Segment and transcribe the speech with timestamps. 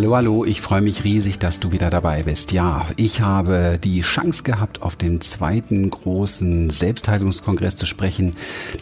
[0.00, 2.52] Hallo, hallo, ich freue mich riesig, dass du wieder dabei bist.
[2.52, 8.32] Ja, ich habe die Chance gehabt, auf dem zweiten großen Selbstheilungskongress zu sprechen.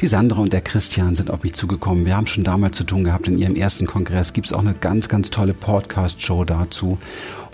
[0.01, 2.07] Die Sandra und der Christian sind auf mich zugekommen.
[2.07, 3.27] Wir haben schon damals zu tun gehabt.
[3.27, 6.99] In ihrem ersten Kongress gibt es auch eine ganz, ganz tolle Podcast-Show dazu.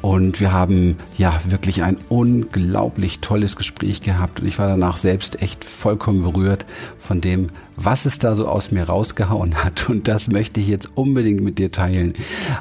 [0.05, 4.41] Und wir haben ja wirklich ein unglaublich tolles Gespräch gehabt.
[4.41, 6.67] Und ich war danach selbst echt vollkommen berührt
[6.99, 9.89] von dem, was es da so aus mir rausgehauen hat.
[9.89, 12.13] Und das möchte ich jetzt unbedingt mit dir teilen.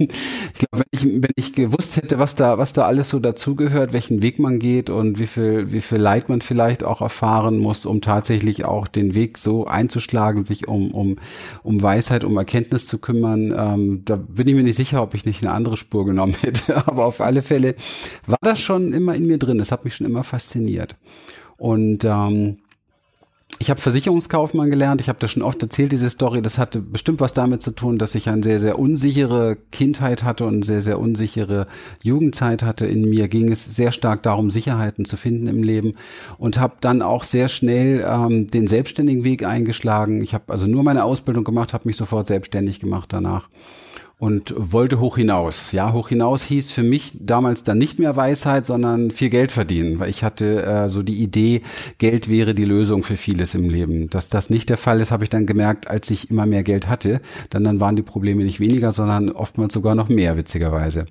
[0.55, 4.23] glaube, wenn ich, wenn ich gewusst hätte, was da, was da alles so dazugehört, welchen
[4.23, 8.01] Weg man geht und wie viel, wie viel Leid man vielleicht auch erfahren muss, um
[8.01, 11.17] tatsächlich auch den Weg so einzuschlagen, sich um, um,
[11.65, 15.25] um Weisheit, um Erkenntnis zu kümmern, ähm, da bin ich mir nicht sicher, ob ich
[15.25, 16.87] nicht eine andere Spur genommen hätte.
[16.87, 17.75] Aber auf alle Fälle
[18.29, 19.59] war das schon immer in mir drin.
[19.59, 20.95] Das hat mich schon immer fasziniert.
[21.57, 22.59] Und ähm,
[23.59, 25.01] ich habe Versicherungskaufmann gelernt.
[25.01, 26.43] Ich habe das schon oft erzählt, diese Story.
[26.43, 30.45] Das hatte bestimmt was damit zu tun, dass ich eine sehr, sehr unsichere Kindheit hatte
[30.45, 31.67] und sehr, sehr unsichere
[32.03, 32.87] Jugendzeit hatte.
[32.87, 35.93] In mir ging es sehr stark darum, Sicherheiten zu finden im Leben
[36.37, 40.23] und habe dann auch sehr schnell ähm, den selbstständigen Weg eingeschlagen.
[40.23, 43.49] Ich habe also nur meine Ausbildung gemacht, habe mich sofort selbstständig gemacht danach
[44.25, 45.73] und wollte hoch hinaus.
[45.73, 49.99] Ja, hoch hinaus hieß für mich damals dann nicht mehr Weisheit, sondern viel Geld verdienen,
[49.99, 51.61] weil ich hatte äh, so die Idee,
[51.99, 54.09] Geld wäre die Lösung für vieles im Leben.
[54.09, 56.89] Dass das nicht der Fall ist, habe ich dann gemerkt, als ich immer mehr Geld
[56.89, 57.21] hatte.
[57.51, 61.05] Dann, dann waren die Probleme nicht weniger, sondern oftmals sogar noch mehr, witzigerweise.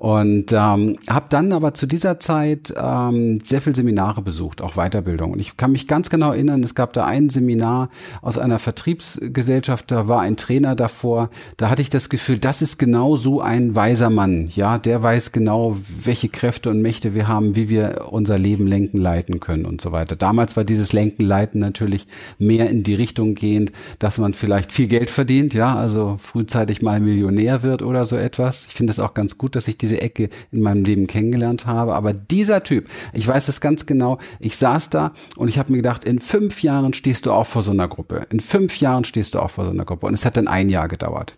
[0.00, 5.32] Und ähm, habe dann aber zu dieser Zeit ähm, sehr viel Seminare besucht, auch Weiterbildung.
[5.32, 7.90] Und ich kann mich ganz genau erinnern, es gab da ein Seminar
[8.22, 11.28] aus einer Vertriebsgesellschaft, da war ein Trainer davor,
[11.58, 14.48] da hatte ich das Gefühl, das ist genau so ein weiser Mann.
[14.54, 18.96] Ja, der weiß genau, welche Kräfte und Mächte wir haben, wie wir unser Leben lenken,
[18.96, 20.16] leiten können und so weiter.
[20.16, 22.06] Damals war dieses Lenken, Leiten natürlich
[22.38, 27.00] mehr in die Richtung gehend, dass man vielleicht viel Geld verdient, ja, also frühzeitig mal
[27.00, 28.66] Millionär wird oder so etwas.
[28.66, 31.66] Ich finde es auch ganz gut, dass ich diese diese Ecke in meinem Leben kennengelernt
[31.66, 31.94] habe.
[31.94, 35.78] Aber dieser Typ, ich weiß es ganz genau, ich saß da und ich habe mir
[35.78, 38.26] gedacht, in fünf Jahren stehst du auch vor so einer Gruppe.
[38.30, 40.06] In fünf Jahren stehst du auch vor so einer Gruppe.
[40.06, 41.34] Und es hat dann ein Jahr gedauert.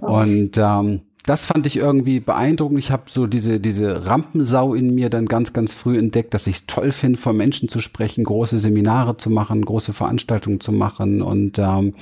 [0.00, 2.78] Und ähm, das fand ich irgendwie beeindruckend.
[2.78, 6.56] Ich habe so diese, diese Rampensau in mir dann ganz, ganz früh entdeckt, dass ich
[6.56, 11.20] es toll finde, vor Menschen zu sprechen, große Seminare zu machen, große Veranstaltungen zu machen.
[11.20, 11.94] Und ähm,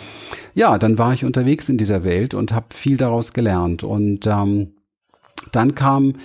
[0.54, 3.82] ja, dann war ich unterwegs in dieser Welt und habe viel daraus gelernt.
[3.82, 4.75] Und ähm,
[5.52, 6.18] dann kamen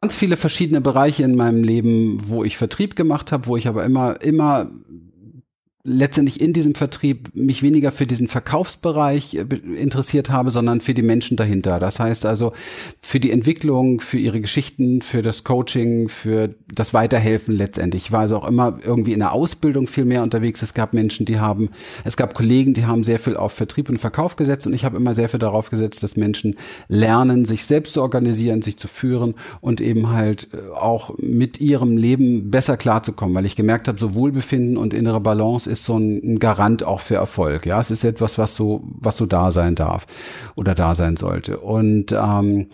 [0.00, 3.84] ganz viele verschiedene Bereiche in meinem Leben, wo ich Vertrieb gemacht habe, wo ich aber
[3.84, 4.70] immer, immer
[5.86, 9.44] letztendlich in diesem Vertrieb mich weniger für diesen Verkaufsbereich äh,
[9.76, 11.78] interessiert habe, sondern für die Menschen dahinter.
[11.78, 12.54] Das heißt also
[13.02, 18.04] für die Entwicklung, für ihre Geschichten, für das Coaching, für das Weiterhelfen letztendlich.
[18.04, 20.62] Ich war also auch immer irgendwie in der Ausbildung viel mehr unterwegs.
[20.62, 21.68] Es gab Menschen, die haben,
[22.04, 24.96] es gab Kollegen, die haben sehr viel auf Vertrieb und Verkauf gesetzt und ich habe
[24.96, 26.56] immer sehr viel darauf gesetzt, dass Menschen
[26.88, 31.98] lernen, sich selbst zu organisieren, sich zu führen und eben halt äh, auch mit ihrem
[31.98, 36.38] Leben besser klarzukommen, weil ich gemerkt habe, so Wohlbefinden und innere Balance ist so ein
[36.38, 37.66] Garant auch für Erfolg.
[37.66, 40.06] Ja, es ist etwas, was so, was so da sein darf
[40.56, 41.58] oder da sein sollte.
[41.60, 42.70] Und ähm,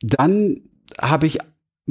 [0.00, 0.60] dann
[1.00, 1.38] habe ich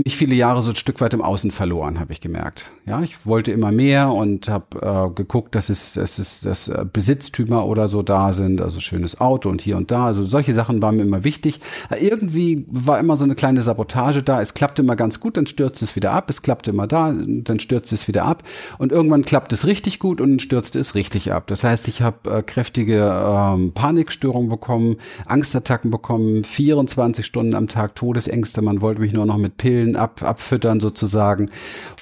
[0.06, 2.72] mich viele Jahre so ein Stück weit im Außen verloren, habe ich gemerkt.
[2.86, 6.86] Ja, ich wollte immer mehr und habe äh, geguckt, dass es, dass es, dass äh,
[6.92, 10.06] Besitztümer oder so da sind, also schönes Auto und hier und da.
[10.06, 11.60] Also solche Sachen waren mir immer wichtig.
[12.00, 14.40] Irgendwie war immer so eine kleine Sabotage da.
[14.40, 16.30] Es klappte immer ganz gut, dann stürzt es wieder ab.
[16.30, 18.44] Es klappte immer da, dann stürzt es wieder ab.
[18.78, 21.48] Und irgendwann klappt es richtig gut und stürzte es richtig ab.
[21.48, 27.96] Das heißt, ich habe äh, kräftige ähm, Panikstörungen bekommen, Angstattacken bekommen, 24 Stunden am Tag
[27.96, 28.62] Todesängste.
[28.62, 31.50] Man wollte mich nur noch mit Pillen Pillen ab, abfüttern sozusagen.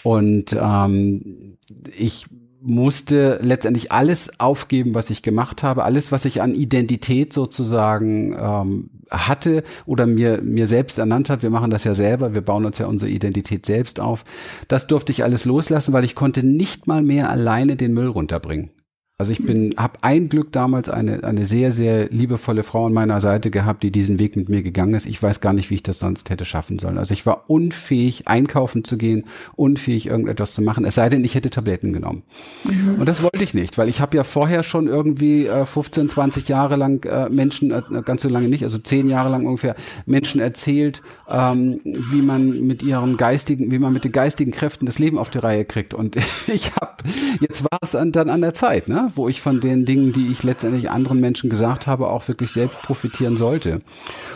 [0.03, 1.57] Und ähm,
[1.97, 2.25] ich
[2.61, 8.89] musste letztendlich alles aufgeben, was ich gemacht habe, alles, was ich an Identität sozusagen ähm,
[9.11, 11.43] hatte oder mir mir selbst ernannt hat.
[11.43, 14.25] Wir machen das ja selber, wir bauen uns ja unsere Identität selbst auf.
[14.67, 18.71] Das durfte ich alles loslassen, weil ich konnte nicht mal mehr alleine den Müll runterbringen.
[19.17, 23.21] Also ich bin, habe ein Glück damals eine eine sehr sehr liebevolle Frau an meiner
[23.21, 25.05] Seite gehabt, die diesen Weg mit mir gegangen ist.
[25.05, 26.97] Ich weiß gar nicht, wie ich das sonst hätte schaffen sollen.
[26.97, 29.23] Also ich war unfähig einkaufen zu gehen,
[29.55, 30.83] unfähig irgendetwas zu machen.
[30.83, 32.23] Es sei denn, ich hätte Tabletten genommen.
[32.65, 32.95] Mhm.
[32.99, 36.49] Und das wollte ich nicht, weil ich habe ja vorher schon irgendwie äh, 15, 20
[36.49, 39.75] Jahre lang äh, Menschen äh, ganz so lange nicht, also zehn Jahre lang ungefähr
[40.05, 44.99] Menschen erzählt, ähm, wie man mit ihren geistigen, wie man mit den geistigen Kräften das
[44.99, 45.93] Leben auf die Reihe kriegt.
[45.93, 46.17] Und
[46.47, 46.97] ich habe
[47.39, 49.04] jetzt war es dann an der Zeit, ne?
[49.15, 52.81] Wo ich von den Dingen, die ich letztendlich anderen Menschen gesagt habe, auch wirklich selbst
[52.81, 53.81] profitieren sollte.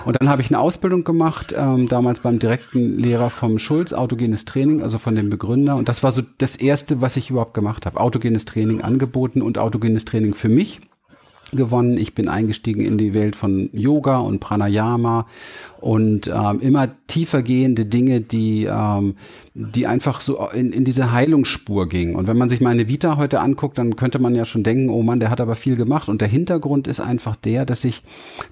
[0.05, 4.45] Und dann habe ich eine Ausbildung gemacht, ähm, damals beim direkten Lehrer vom Schulz, autogenes
[4.45, 5.75] Training, also von dem Begründer.
[5.75, 7.99] Und das war so das Erste, was ich überhaupt gemacht habe.
[7.99, 10.81] Autogenes Training angeboten und autogenes Training für mich
[11.51, 11.97] gewonnen.
[11.97, 15.25] Ich bin eingestiegen in die Welt von Yoga und Pranayama
[15.81, 19.15] und ähm, immer tiefer gehende Dinge, die, ähm,
[19.53, 22.15] die einfach so in, in diese Heilungsspur gingen.
[22.15, 25.01] Und wenn man sich meine Vita heute anguckt, dann könnte man ja schon denken, oh
[25.01, 26.09] Mann, der hat aber viel gemacht.
[26.09, 28.03] Und der Hintergrund ist einfach der, dass ich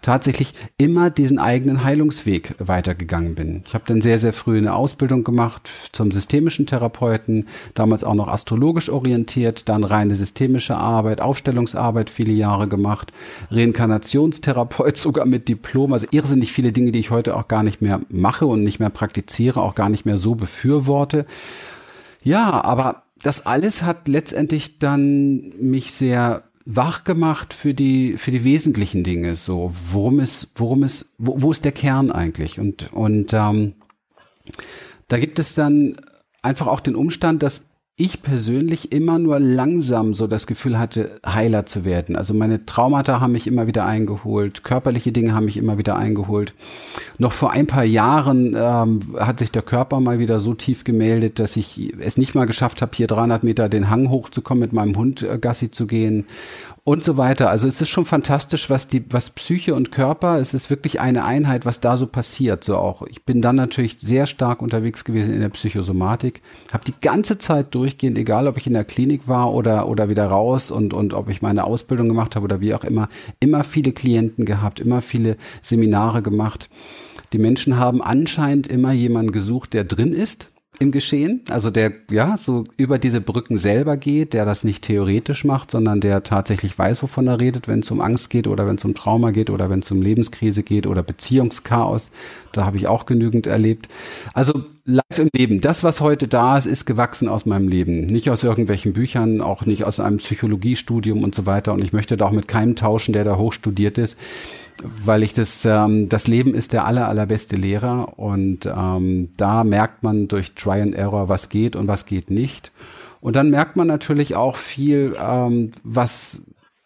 [0.01, 3.62] tatsächlich immer diesen eigenen Heilungsweg weitergegangen bin.
[3.65, 8.29] Ich habe dann sehr, sehr früh eine Ausbildung gemacht zum systemischen Therapeuten, damals auch noch
[8.29, 13.12] astrologisch orientiert, dann reine systemische Arbeit, Aufstellungsarbeit viele Jahre gemacht,
[13.51, 17.81] Reinkarnationstherapeut sogar mit Diplom, also irrsinnig viele Dinge, die ich heute heute auch gar nicht
[17.81, 21.25] mehr mache und nicht mehr praktiziere, auch gar nicht mehr so befürworte.
[22.24, 28.44] Ja, aber das alles hat letztendlich dann mich sehr wach gemacht für die für die
[28.44, 29.36] wesentlichen Dinge.
[29.36, 32.60] So, worum ist worum ist wo, wo ist der Kern eigentlich?
[32.60, 33.74] Und und ähm,
[35.08, 35.96] da gibt es dann
[36.42, 37.66] einfach auch den Umstand, dass
[38.00, 42.16] ich persönlich immer nur langsam so das Gefühl hatte, heiler zu werden.
[42.16, 46.54] Also meine Traumata haben mich immer wieder eingeholt, körperliche Dinge haben mich immer wieder eingeholt.
[47.18, 51.40] Noch vor ein paar Jahren ähm, hat sich der Körper mal wieder so tief gemeldet,
[51.40, 54.96] dass ich es nicht mal geschafft habe, hier 300 Meter den Hang hochzukommen, mit meinem
[54.96, 56.28] Hund äh, Gassi zu gehen
[56.88, 57.50] und so weiter.
[57.50, 61.25] Also es ist schon fantastisch, was die, was Psyche und Körper, es ist wirklich eine
[61.25, 62.63] Einheit, was da so passiert.
[62.63, 63.01] So auch.
[63.01, 66.42] Ich bin dann natürlich sehr stark unterwegs gewesen in der Psychosomatik,
[66.72, 70.28] habe die ganze Zeit durchgehend, egal ob ich in der Klinik war oder oder wieder
[70.28, 73.10] raus und und ob ich meine Ausbildung gemacht habe oder wie auch immer,
[73.42, 76.69] immer viele Klienten gehabt, immer viele Seminare gemacht.
[77.34, 82.38] Die Menschen haben anscheinend immer jemanden gesucht, der drin ist im Geschehen, also der ja
[82.38, 87.01] so über diese Brücken selber geht, der das nicht theoretisch macht, sondern der tatsächlich weiß,
[87.01, 89.69] wovon er redet, wenn es um Angst geht oder wenn es um Trauma geht oder
[89.69, 92.12] wenn es um Lebenskrise geht oder Beziehungschaos.
[92.51, 93.88] Da habe ich auch genügend erlebt.
[94.33, 95.62] Also live im Leben.
[95.62, 98.06] Das, was heute da ist, ist gewachsen aus meinem Leben.
[98.06, 101.74] Nicht aus irgendwelchen Büchern, auch nicht aus einem Psychologiestudium und so weiter.
[101.74, 104.18] Und ich möchte da auch mit keinem tauschen, der da hochstudiert ist
[104.83, 110.03] weil ich das, ähm, das Leben ist der aller, allerbeste Lehrer und ähm, da merkt
[110.03, 112.72] man durch Try and Error, was geht und was geht nicht.
[113.19, 116.41] Und dann merkt man natürlich auch viel, ähm, was,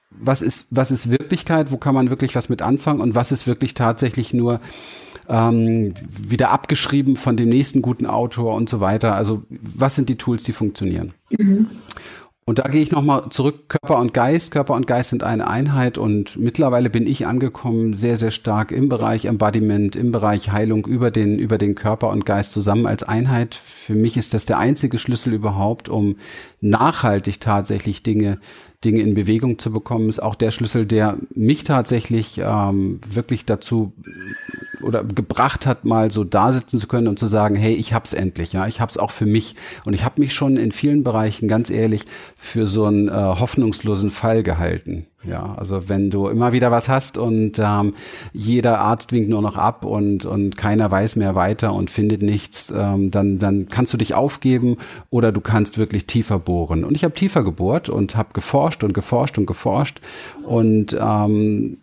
[0.09, 3.47] was ist, was ist Wirklichkeit, wo kann man wirklich was mit anfangen und was ist
[3.47, 4.59] wirklich tatsächlich nur
[5.29, 9.15] ähm, wieder abgeschrieben von dem nächsten guten Autor und so weiter.
[9.15, 11.13] Also was sind die Tools, die funktionieren?
[11.29, 11.67] Mhm.
[12.43, 14.51] Und da gehe ich nochmal zurück, Körper und Geist.
[14.51, 18.89] Körper und Geist sind eine Einheit und mittlerweile bin ich angekommen, sehr, sehr stark im
[18.89, 23.53] Bereich Embodiment, im Bereich Heilung über den, über den Körper und Geist zusammen als Einheit.
[23.53, 26.15] Für mich ist das der einzige Schlüssel überhaupt, um
[26.61, 28.39] nachhaltig tatsächlich Dinge
[28.83, 33.93] Dinge in Bewegung zu bekommen, ist auch der Schlüssel, der mich tatsächlich ähm, wirklich dazu
[34.83, 38.13] oder gebracht hat, mal so da sitzen zu können und zu sagen, hey, ich hab's
[38.13, 39.55] endlich, ja, ich hab's auch für mich.
[39.85, 42.03] Und ich habe mich schon in vielen Bereichen, ganz ehrlich,
[42.37, 45.07] für so einen äh, hoffnungslosen Fall gehalten.
[45.23, 47.93] Ja, also wenn du immer wieder was hast und ähm,
[48.33, 52.73] jeder Arzt winkt nur noch ab und, und keiner weiß mehr weiter und findet nichts,
[52.75, 54.77] ähm, dann, dann kannst du dich aufgeben
[55.11, 56.83] oder du kannst wirklich tiefer bohren.
[56.83, 60.01] Und ich habe tiefer gebohrt und habe geforscht und geforscht und geforscht
[60.43, 61.77] und ähm,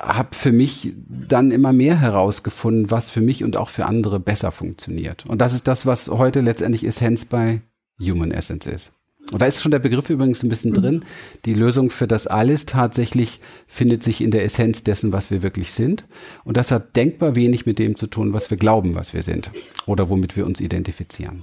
[0.00, 4.52] habe für mich dann immer mehr herausgefunden, was für mich und auch für andere besser
[4.52, 5.26] funktioniert.
[5.26, 7.60] Und das ist das, was heute letztendlich Essenz bei
[8.00, 8.92] Human Essence ist.
[9.32, 11.04] Und da ist schon der Begriff übrigens ein bisschen drin.
[11.44, 15.72] Die Lösung für das alles tatsächlich findet sich in der Essenz dessen, was wir wirklich
[15.72, 16.04] sind.
[16.44, 19.50] Und das hat denkbar wenig mit dem zu tun, was wir glauben, was wir sind
[19.86, 21.42] oder womit wir uns identifizieren.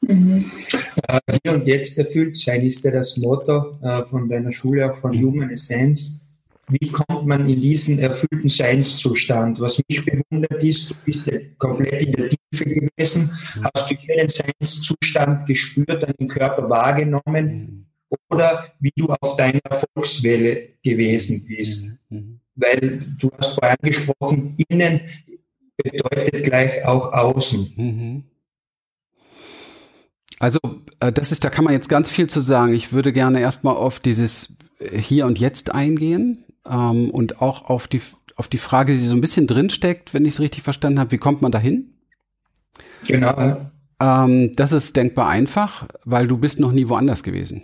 [0.00, 0.50] Mhm.
[1.06, 4.96] Äh, hier und jetzt erfüllt sein ist ja das Motto äh, von deiner Schule, auch
[4.96, 6.21] von Human Essence
[6.72, 9.60] wie kommt man in diesen erfüllten Seinszustand?
[9.60, 13.66] Was mich bewundert ist, du bist ja komplett in der Tiefe gewesen, mhm.
[13.74, 18.16] hast du hier den Seinszustand gespürt, deinen Körper wahrgenommen mhm.
[18.30, 22.00] oder wie du auf deiner Erfolgswelle gewesen bist.
[22.08, 22.18] Mhm.
[22.18, 22.38] mhm.
[22.54, 25.00] Weil du hast vorher angesprochen, innen
[25.76, 27.72] bedeutet gleich auch außen.
[27.76, 28.24] Mhm.
[30.38, 30.58] Also
[31.00, 32.74] äh, das ist, da kann man jetzt ganz viel zu sagen.
[32.74, 34.54] Ich würde gerne erstmal auf dieses
[34.92, 38.00] Hier und Jetzt eingehen ähm, und auch auf die,
[38.36, 41.18] auf die Frage, die so ein bisschen drinsteckt, wenn ich es richtig verstanden habe, wie
[41.18, 41.94] kommt man dahin?
[43.06, 43.70] Genau.
[44.00, 47.62] Ähm, das ist denkbar einfach, weil du bist noch nie woanders gewesen.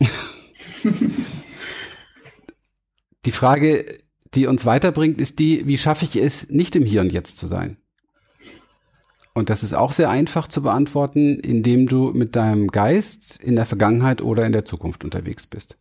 [3.24, 3.84] die Frage,
[4.34, 7.46] die uns weiterbringt, ist die, wie schaffe ich es, nicht im Hier und Jetzt zu
[7.46, 7.76] sein?
[9.34, 13.64] Und das ist auch sehr einfach zu beantworten, indem du mit deinem Geist in der
[13.64, 15.78] Vergangenheit oder in der Zukunft unterwegs bist.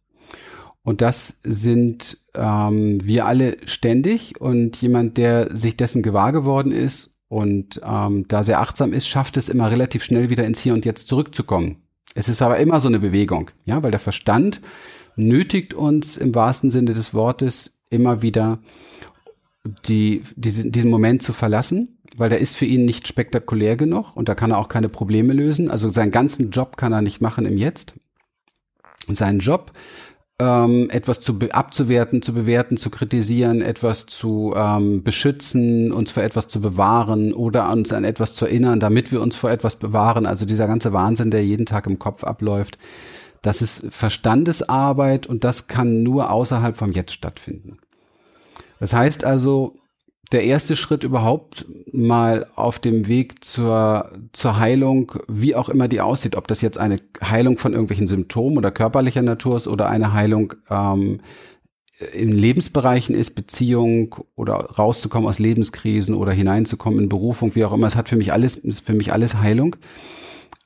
[0.83, 4.39] Und das sind ähm, wir alle ständig.
[4.41, 9.38] Und jemand, der sich dessen gewahr geworden ist und ähm, da sehr achtsam ist, schafft
[9.38, 11.83] es immer relativ schnell wieder ins Hier und Jetzt zurückzukommen.
[12.13, 14.59] Es ist aber immer so eine Bewegung, ja, weil der Verstand
[15.15, 18.59] nötigt uns im wahrsten Sinne des Wortes immer wieder
[19.88, 24.27] die, diesen, diesen Moment zu verlassen, weil der ist für ihn nicht spektakulär genug und
[24.27, 25.69] da kann er auch keine Probleme lösen.
[25.69, 27.93] Also seinen ganzen Job kann er nicht machen im Jetzt.
[29.07, 29.71] Sein Job
[30.41, 36.48] ähm, etwas zu abzuwerten, zu bewerten, zu kritisieren, etwas zu ähm, beschützen, uns vor etwas
[36.48, 40.25] zu bewahren oder uns an etwas zu erinnern, damit wir uns vor etwas bewahren.
[40.25, 42.79] Also dieser ganze Wahnsinn, der jeden Tag im Kopf abläuft,
[43.43, 47.77] das ist Verstandesarbeit und das kann nur außerhalb vom Jetzt stattfinden.
[48.79, 49.75] Das heißt also,
[50.31, 56.01] der erste Schritt überhaupt mal auf dem Weg zur, zur Heilung, wie auch immer die
[56.01, 60.13] aussieht, ob das jetzt eine Heilung von irgendwelchen Symptomen oder körperlicher Natur ist oder eine
[60.13, 61.19] Heilung ähm,
[62.13, 67.88] in Lebensbereichen ist, Beziehung oder rauszukommen aus Lebenskrisen oder hineinzukommen in Berufung, wie auch immer.
[67.88, 69.75] Es hat für mich alles, ist für mich alles Heilung.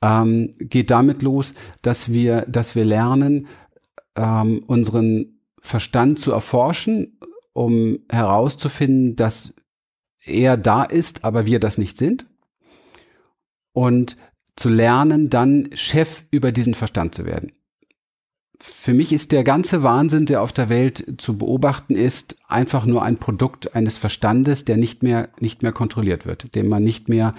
[0.00, 3.48] Ähm, geht damit los, dass wir, dass wir lernen,
[4.14, 7.18] ähm, unseren Verstand zu erforschen,
[7.52, 9.52] um herauszufinden, dass
[10.26, 12.26] er da ist, aber wir das nicht sind.
[13.72, 14.16] Und
[14.56, 17.52] zu lernen, dann Chef über diesen Verstand zu werden.
[18.58, 23.02] Für mich ist der ganze Wahnsinn, der auf der Welt zu beobachten ist, einfach nur
[23.02, 27.34] ein Produkt eines Verstandes, der nicht mehr, nicht mehr kontrolliert wird, den man nicht mehr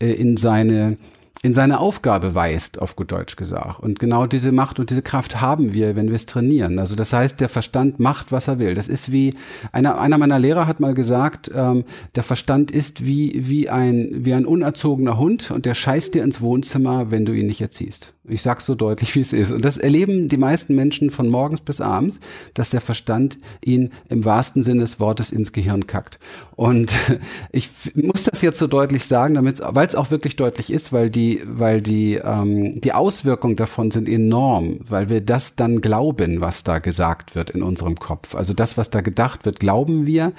[0.00, 0.96] äh, in seine
[1.42, 3.80] in seine Aufgabe weist, auf gut Deutsch gesagt.
[3.80, 6.78] Und genau diese Macht und diese Kraft haben wir, wenn wir es trainieren.
[6.78, 8.74] Also das heißt, der Verstand macht, was er will.
[8.74, 9.34] Das ist wie,
[9.72, 14.34] einer, einer meiner Lehrer hat mal gesagt, ähm, der Verstand ist wie, wie ein, wie
[14.34, 18.12] ein unerzogener Hund und der scheißt dir ins Wohnzimmer, wenn du ihn nicht erziehst.
[18.30, 19.50] Ich sag's so deutlich, wie es ist.
[19.50, 22.20] Und das erleben die meisten Menschen von morgens bis abends,
[22.54, 26.18] dass der Verstand ihn im wahrsten Sinne des Wortes ins Gehirn kackt.
[26.56, 26.92] Und
[27.52, 31.10] ich muss das jetzt so deutlich sagen, damit, weil es auch wirklich deutlich ist, weil
[31.10, 36.64] die, weil die, ähm, die Auswirkungen davon sind enorm, weil wir das dann glauben, was
[36.64, 38.34] da gesagt wird in unserem Kopf.
[38.34, 40.32] Also das, was da gedacht wird, glauben wir.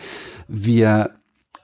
[0.47, 1.11] Wir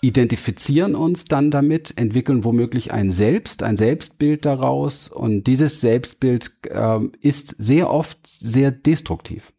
[0.02, 7.00] identifizieren uns dann damit, entwickeln womöglich ein Selbst, ein Selbstbild daraus und dieses Selbstbild äh,
[7.22, 9.54] ist sehr oft sehr destruktiv.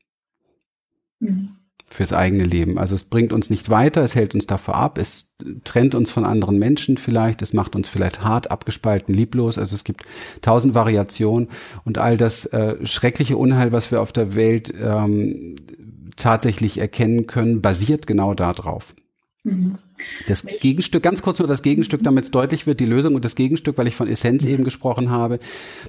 [1.19, 1.51] Mhm.
[1.91, 2.79] Fürs eigene Leben.
[2.79, 5.31] Also es bringt uns nicht weiter, es hält uns davor ab, es
[5.65, 9.57] trennt uns von anderen Menschen vielleicht, es macht uns vielleicht hart, abgespalten, lieblos.
[9.57, 10.03] Also es gibt
[10.43, 11.49] tausend Variationen
[11.85, 15.57] und all das äh, schreckliche Unheil, was wir auf der Welt ähm,
[16.17, 18.95] tatsächlich erkennen können, basiert genau darauf.
[19.49, 19.79] Mhm.
[20.29, 23.35] Das Gegenstück, ganz kurz nur das Gegenstück, damit es deutlich wird, die Lösung und das
[23.35, 25.41] Gegenstück, weil ich von Essenz eben gesprochen habe.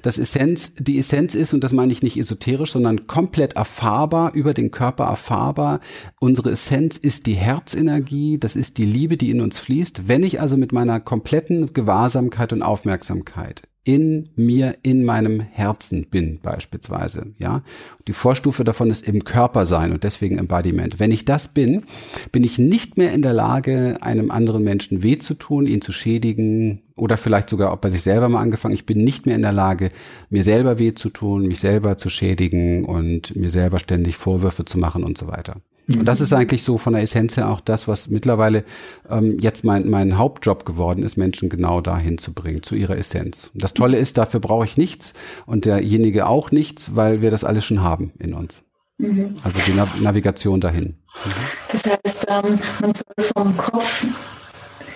[0.02, 4.52] Das Essenz, die Essenz ist, und das meine ich nicht esoterisch, sondern komplett erfahrbar, über
[4.52, 5.80] den Körper erfahrbar.
[6.18, 10.08] Unsere Essenz ist die Herzenergie, das ist die Liebe, die in uns fließt.
[10.08, 16.38] Wenn ich also mit meiner kompletten Gewahrsamkeit und Aufmerksamkeit in mir, in meinem Herzen bin,
[16.42, 17.62] beispielsweise, ja.
[18.06, 21.00] Die Vorstufe davon ist im Körper sein und deswegen Embodiment.
[21.00, 21.84] Wenn ich das bin,
[22.30, 25.92] bin ich nicht mehr in der Lage, einem anderen Menschen weh zu tun, ihn zu
[25.92, 28.74] schädigen oder vielleicht sogar auch bei sich selber mal angefangen.
[28.74, 29.90] Ich bin nicht mehr in der Lage,
[30.28, 34.78] mir selber weh zu tun, mich selber zu schädigen und mir selber ständig Vorwürfe zu
[34.78, 35.62] machen und so weiter.
[35.98, 38.64] Und das ist eigentlich so von der Essenz her auch das, was mittlerweile
[39.08, 43.50] ähm, jetzt mein, mein Hauptjob geworden ist, Menschen genau dahin zu bringen, zu ihrer Essenz.
[43.54, 45.14] Und das Tolle ist, dafür brauche ich nichts
[45.46, 48.64] und derjenige auch nichts, weil wir das alles schon haben in uns.
[48.98, 49.36] Mhm.
[49.42, 50.84] Also die Nav Navigation dahin.
[51.24, 51.30] Mhm.
[51.72, 54.06] Das heißt, ähm, man soll vom Kopf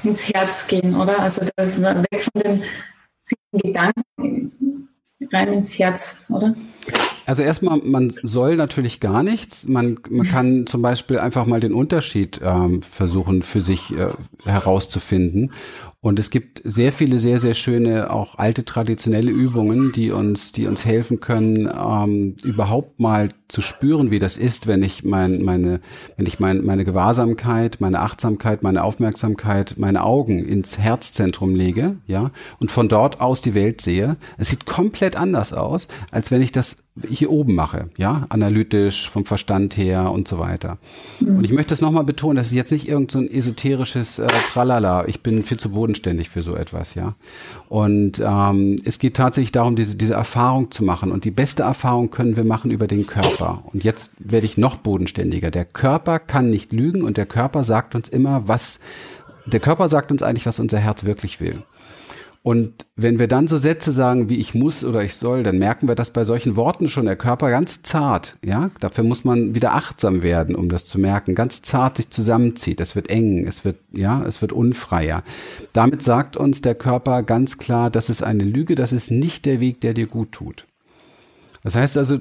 [0.02, 1.18] ins Herz gehen, oder?
[1.20, 2.62] Also das weg von den
[3.52, 4.88] Gedanken
[5.32, 6.54] rein ins Herz, oder?
[7.26, 9.66] Also erstmal, man soll natürlich gar nichts.
[9.66, 14.08] Man, man kann zum Beispiel einfach mal den Unterschied ähm, versuchen für sich äh,
[14.44, 15.52] herauszufinden.
[16.04, 20.66] Und es gibt sehr viele, sehr, sehr schöne, auch alte traditionelle Übungen, die uns, die
[20.66, 25.80] uns helfen können, ähm, überhaupt mal zu spüren, wie das ist, wenn ich mein, meine,
[26.18, 32.32] wenn ich mein, meine Gewahrsamkeit, meine Achtsamkeit, meine Aufmerksamkeit, meine Augen ins Herzzentrum lege, ja,
[32.60, 34.18] und von dort aus die Welt sehe.
[34.36, 39.24] Es sieht komplett anders aus, als wenn ich das hier oben mache, ja, analytisch, vom
[39.24, 40.78] Verstand her und so weiter.
[41.18, 41.38] Mhm.
[41.38, 44.28] Und ich möchte es nochmal betonen, das ist jetzt nicht irgend so ein esoterisches äh,
[44.48, 47.14] Tralala, ich bin viel zu bodenständig für so etwas, ja.
[47.68, 51.12] Und ähm, es geht tatsächlich darum, diese, diese Erfahrung zu machen.
[51.12, 53.62] Und die beste Erfahrung können wir machen über den Körper.
[53.72, 55.50] Und jetzt werde ich noch bodenständiger.
[55.50, 58.80] Der Körper kann nicht lügen und der Körper sagt uns immer, was,
[59.46, 61.62] der Körper sagt uns eigentlich, was unser Herz wirklich will.
[62.44, 65.88] Und wenn wir dann so Sätze sagen wie ich muss oder ich soll, dann merken
[65.88, 69.74] wir, dass bei solchen Worten schon der Körper ganz zart, ja, dafür muss man wieder
[69.74, 72.82] achtsam werden, um das zu merken, ganz zart sich zusammenzieht.
[72.82, 75.22] Es wird eng, es wird, ja, es wird unfreier.
[75.72, 79.60] Damit sagt uns der Körper ganz klar, das ist eine Lüge, das ist nicht der
[79.60, 80.66] Weg, der dir gut tut.
[81.62, 82.18] Das heißt also,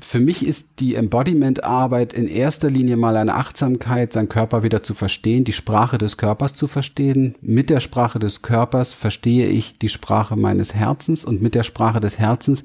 [0.00, 4.94] für mich ist die Embodiment-Arbeit in erster Linie mal eine Achtsamkeit, seinen Körper wieder zu
[4.94, 7.34] verstehen, die Sprache des Körpers zu verstehen.
[7.40, 12.00] Mit der Sprache des Körpers verstehe ich die Sprache meines Herzens und mit der Sprache
[12.00, 12.64] des Herzens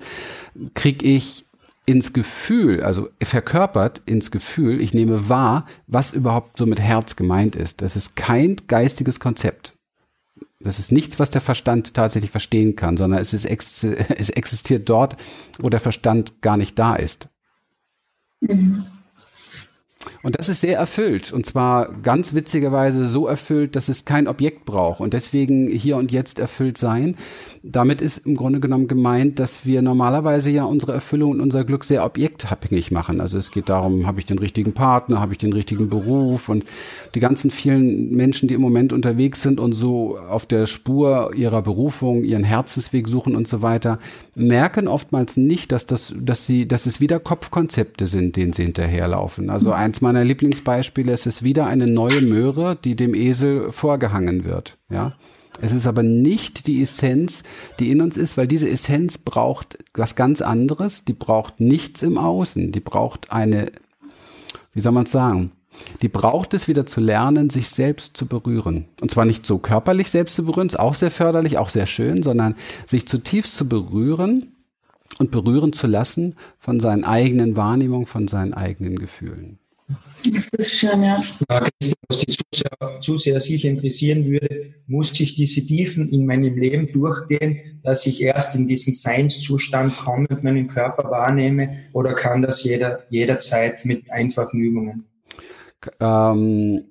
[0.73, 1.45] kriege ich
[1.85, 7.55] ins Gefühl, also verkörpert ins Gefühl, ich nehme wahr, was überhaupt so mit Herz gemeint
[7.55, 7.81] ist.
[7.81, 9.72] Das ist kein geistiges Konzept.
[10.63, 13.45] Das ist nichts, was der Verstand tatsächlich verstehen kann, sondern es, ist,
[13.83, 15.17] es existiert dort,
[15.59, 17.29] wo der Verstand gar nicht da ist.
[18.41, 18.85] Mhm.
[20.23, 21.33] Und das ist sehr erfüllt.
[21.33, 25.01] Und zwar ganz witzigerweise so erfüllt, dass es kein Objekt braucht.
[25.01, 27.17] Und deswegen hier und jetzt erfüllt sein.
[27.61, 31.83] Damit ist im Grunde genommen gemeint, dass wir normalerweise ja unsere Erfüllung und unser Glück
[31.83, 33.19] sehr objektabhängig machen.
[33.19, 36.63] Also es geht darum, habe ich den richtigen Partner, habe ich den richtigen Beruf und
[37.15, 41.61] die ganzen vielen Menschen, die im Moment unterwegs sind und so auf der Spur ihrer
[41.61, 43.97] Berufung, ihren Herzensweg suchen und so weiter,
[44.35, 49.49] merken oftmals nicht, dass das, dass sie, dass es wieder Kopfkonzepte sind, denen sie hinterherlaufen.
[49.49, 54.77] Also eins meiner Lieblingsbeispiele ist es wieder eine neue Möhre, die dem Esel vorgehangen wird.
[54.89, 55.13] Ja.
[55.61, 57.43] Es ist aber nicht die Essenz,
[57.79, 61.05] die in uns ist, weil diese Essenz braucht was ganz anderes.
[61.05, 62.71] Die braucht nichts im Außen.
[62.71, 63.71] Die braucht eine,
[64.73, 65.51] wie soll man es sagen?
[66.01, 68.85] Die braucht es wieder zu lernen, sich selbst zu berühren.
[69.01, 72.23] Und zwar nicht so körperlich selbst zu berühren, ist auch sehr förderlich, auch sehr schön,
[72.23, 74.53] sondern sich zutiefst zu berühren
[75.19, 79.59] und berühren zu lassen von seinen eigenen Wahrnehmungen, von seinen eigenen Gefühlen.
[80.33, 81.21] Das ist schön, ja.
[81.47, 87.81] Was die Zuseher, Zuseher sicher interessieren würde, muss ich diese Tiefen in meinem Leben durchgehen,
[87.83, 93.03] dass ich erst in diesen Seinszustand komme und meinen Körper wahrnehme, oder kann das jeder,
[93.09, 95.05] jederzeit mit einfachen Übungen?
[95.99, 96.85] Ähm,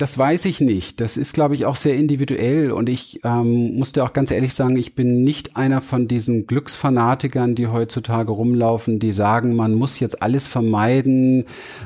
[0.00, 1.00] das weiß ich nicht.
[1.00, 2.72] Das ist, glaube ich, auch sehr individuell.
[2.72, 7.54] Und ich ähm, musste auch ganz ehrlich sagen, ich bin nicht einer von diesen Glücksfanatikern,
[7.54, 11.44] die heutzutage rumlaufen, die sagen, man muss jetzt alles vermeiden,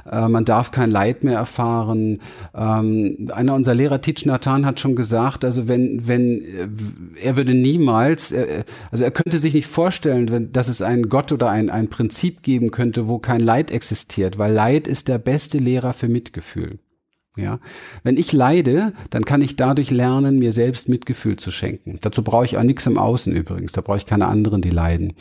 [0.08, 2.20] äh, man darf kein Leid mehr erfahren.
[2.54, 6.68] Ähm, einer unserer Lehrer, Titsch Nathan, hat schon gesagt, also wenn, wenn, äh,
[7.20, 11.32] er würde niemals, äh, also er könnte sich nicht vorstellen, wenn, dass es einen Gott
[11.32, 15.58] oder ein, ein Prinzip geben könnte, wo kein Leid existiert, weil Leid ist der beste
[15.58, 16.78] Lehrer für Mitgefühl.
[17.36, 17.58] Ja,
[18.04, 21.98] wenn ich leide, dann kann ich dadurch lernen, mir selbst Mitgefühl zu schenken.
[22.00, 23.72] Dazu brauche ich auch nichts im Außen übrigens.
[23.72, 25.14] Da brauche ich keine anderen, die leiden.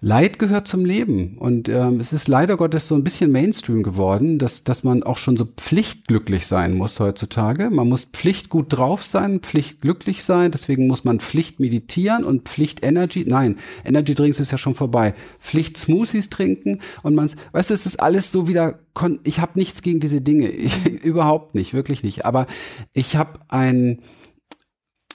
[0.00, 4.40] Leid gehört zum Leben und ähm, es ist leider Gottes so ein bisschen Mainstream geworden,
[4.40, 7.70] dass dass man auch schon so pflichtglücklich sein muss heutzutage.
[7.70, 10.50] Man muss pflichtgut drauf sein, pflichtglücklich sein.
[10.50, 13.24] Deswegen muss man Pflicht meditieren und Pflicht Energy.
[13.28, 15.14] Nein, Energy Drinks ist ja schon vorbei.
[15.38, 18.80] Pflicht Smoothies trinken und man, weißt du, es ist alles so wieder
[19.24, 22.24] ich habe nichts gegen diese Dinge, ich, überhaupt nicht, wirklich nicht.
[22.24, 22.46] Aber
[22.92, 24.00] ich habe ein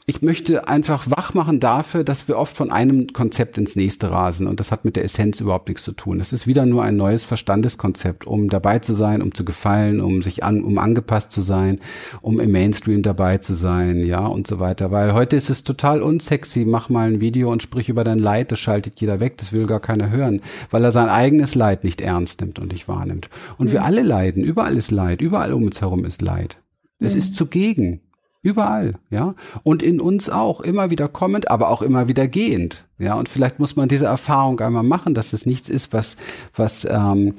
[0.07, 4.45] ich möchte einfach wach machen dafür, dass wir oft von einem Konzept ins nächste rasen
[4.45, 6.19] und das hat mit der Essenz überhaupt nichts zu tun.
[6.19, 10.21] Es ist wieder nur ein neues Verstandeskonzept, um dabei zu sein, um zu gefallen, um
[10.21, 11.79] sich an, um angepasst zu sein,
[12.21, 14.91] um im Mainstream dabei zu sein, ja und so weiter.
[14.91, 16.65] Weil heute ist es total unsexy.
[16.65, 19.65] Mach mal ein Video und sprich über dein Leid, das schaltet jeder weg, das will
[19.65, 23.31] gar keiner hören, weil er sein eigenes Leid nicht ernst nimmt und nicht wahrnimmt.
[23.57, 23.71] Und mhm.
[23.71, 26.57] wir alle leiden, überall ist Leid, überall um uns herum ist Leid.
[26.99, 27.19] Es mhm.
[27.19, 28.01] ist zugegen.
[28.45, 29.33] Überall, ja.
[29.63, 32.85] Und in uns auch, immer wieder kommend, aber auch immer wieder gehend.
[32.99, 36.15] Ja, und vielleicht muss man diese Erfahrung einmal machen, dass es nichts ist, was,
[36.55, 37.33] was, ähm,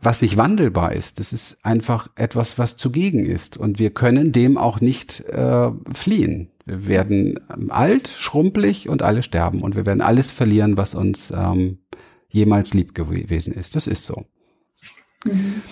[0.00, 1.18] was nicht wandelbar ist.
[1.18, 3.56] Das ist einfach etwas, was zugegen ist.
[3.56, 6.52] Und wir können dem auch nicht äh, fliehen.
[6.64, 9.62] Wir werden alt, schrumpelig und alle sterben.
[9.62, 11.78] Und wir werden alles verlieren, was uns ähm,
[12.28, 13.74] jemals lieb gewesen ist.
[13.74, 14.24] Das ist so.
[15.24, 15.62] Mhm.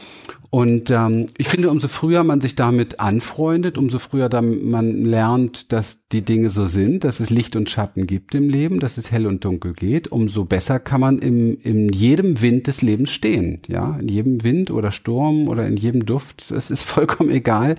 [0.51, 5.73] Und ähm, ich finde, umso früher man sich damit anfreundet, umso früher dann man lernt,
[5.73, 9.13] dass die Dinge so sind, dass es Licht und Schatten gibt im Leben, dass es
[9.13, 13.61] hell und dunkel geht, umso besser kann man im, in jedem Wind des Lebens stehen.
[13.69, 17.75] Ja, in jedem Wind oder Sturm oder in jedem Duft, es ist vollkommen egal.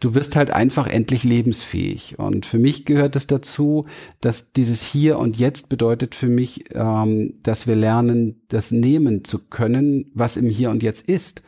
[0.00, 2.18] Du wirst halt einfach endlich lebensfähig.
[2.18, 3.86] Und für mich gehört es dazu,
[4.20, 9.38] dass dieses Hier und Jetzt bedeutet für mich, ähm, dass wir lernen, das nehmen zu
[9.38, 11.42] können, was im Hier und Jetzt ist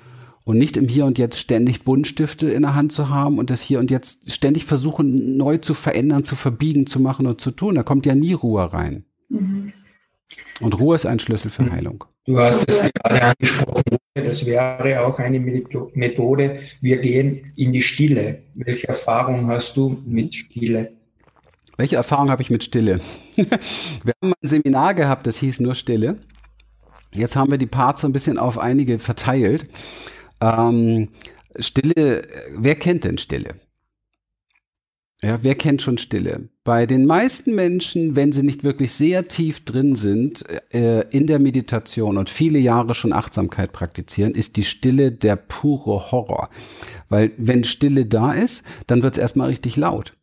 [0.44, 3.60] und nicht im Hier und Jetzt ständig Buntstifte in der Hand zu haben und das
[3.60, 7.74] Hier und Jetzt ständig versuchen, neu zu verändern, zu verbiegen, zu machen und zu tun.
[7.74, 9.04] Da kommt ja nie Ruhe rein.
[9.28, 9.72] Mhm.
[10.60, 12.04] Und Ruhe ist ein Schlüssel für Heilung.
[12.26, 16.60] Du hast es gerade angesprochen, das wäre auch eine Methode.
[16.80, 18.42] Wir gehen in die Stille.
[18.54, 20.92] Welche Erfahrung hast du mit Stille?
[21.76, 23.00] Welche Erfahrung habe ich mit Stille?
[23.36, 26.18] wir haben ein Seminar gehabt, das hieß nur Stille.
[27.14, 29.64] Jetzt haben wir die Parts so ein bisschen auf einige verteilt.
[30.40, 31.08] Ähm,
[31.58, 32.22] Stille,
[32.56, 33.54] wer kennt denn Stille?
[35.22, 36.48] Ja, wer kennt schon Stille?
[36.64, 41.38] Bei den meisten Menschen, wenn sie nicht wirklich sehr tief drin sind äh, in der
[41.38, 46.48] Meditation und viele Jahre schon Achtsamkeit praktizieren, ist die Stille der pure Horror.
[47.10, 50.14] Weil wenn Stille da ist, dann wird es erstmal richtig laut.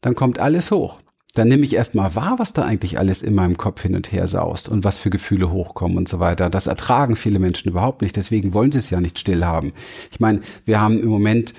[0.00, 1.00] Dann kommt alles hoch
[1.38, 4.26] dann nehme ich erstmal wahr, was da eigentlich alles in meinem Kopf hin und her
[4.26, 6.48] saust und was für Gefühle hochkommen und so weiter.
[6.48, 9.72] Das ertragen viele Menschen überhaupt nicht, deswegen wollen sie es ja nicht still haben.
[10.10, 11.52] Ich meine, wir haben im Moment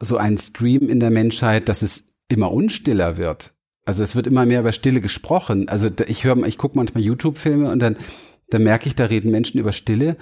[0.00, 3.54] so einen Stream in der Menschheit, dass es immer unstiller wird.
[3.86, 5.68] Also es wird immer mehr über Stille gesprochen.
[5.68, 7.96] Also ich höre, ich gucke manchmal YouTube-Filme und dann,
[8.50, 10.16] dann merke ich, da reden Menschen über Stille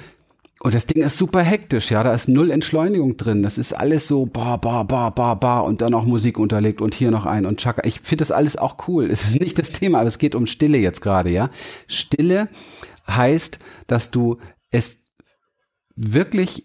[0.65, 3.43] und das Ding ist super hektisch, ja, da ist null Entschleunigung drin.
[3.43, 6.95] Das ist alles so ba ba ba ba ba und dann auch Musik unterlegt und
[6.95, 7.83] hier noch ein und Chaka.
[7.85, 9.11] Ich finde das alles auch cool.
[9.11, 11.51] Es ist nicht das Thema, aber es geht um Stille jetzt gerade, ja.
[11.87, 12.49] Stille
[13.07, 14.39] heißt, dass du
[14.71, 15.01] es
[15.97, 16.65] wirklich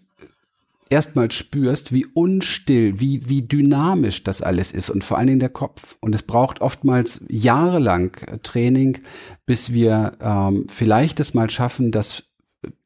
[0.88, 5.50] erstmal spürst, wie unstill, wie, wie dynamisch das alles ist und vor allen Dingen der
[5.50, 5.98] Kopf.
[6.00, 8.98] Und es braucht oftmals jahrelang Training,
[9.44, 12.29] bis wir ähm, vielleicht es mal schaffen, dass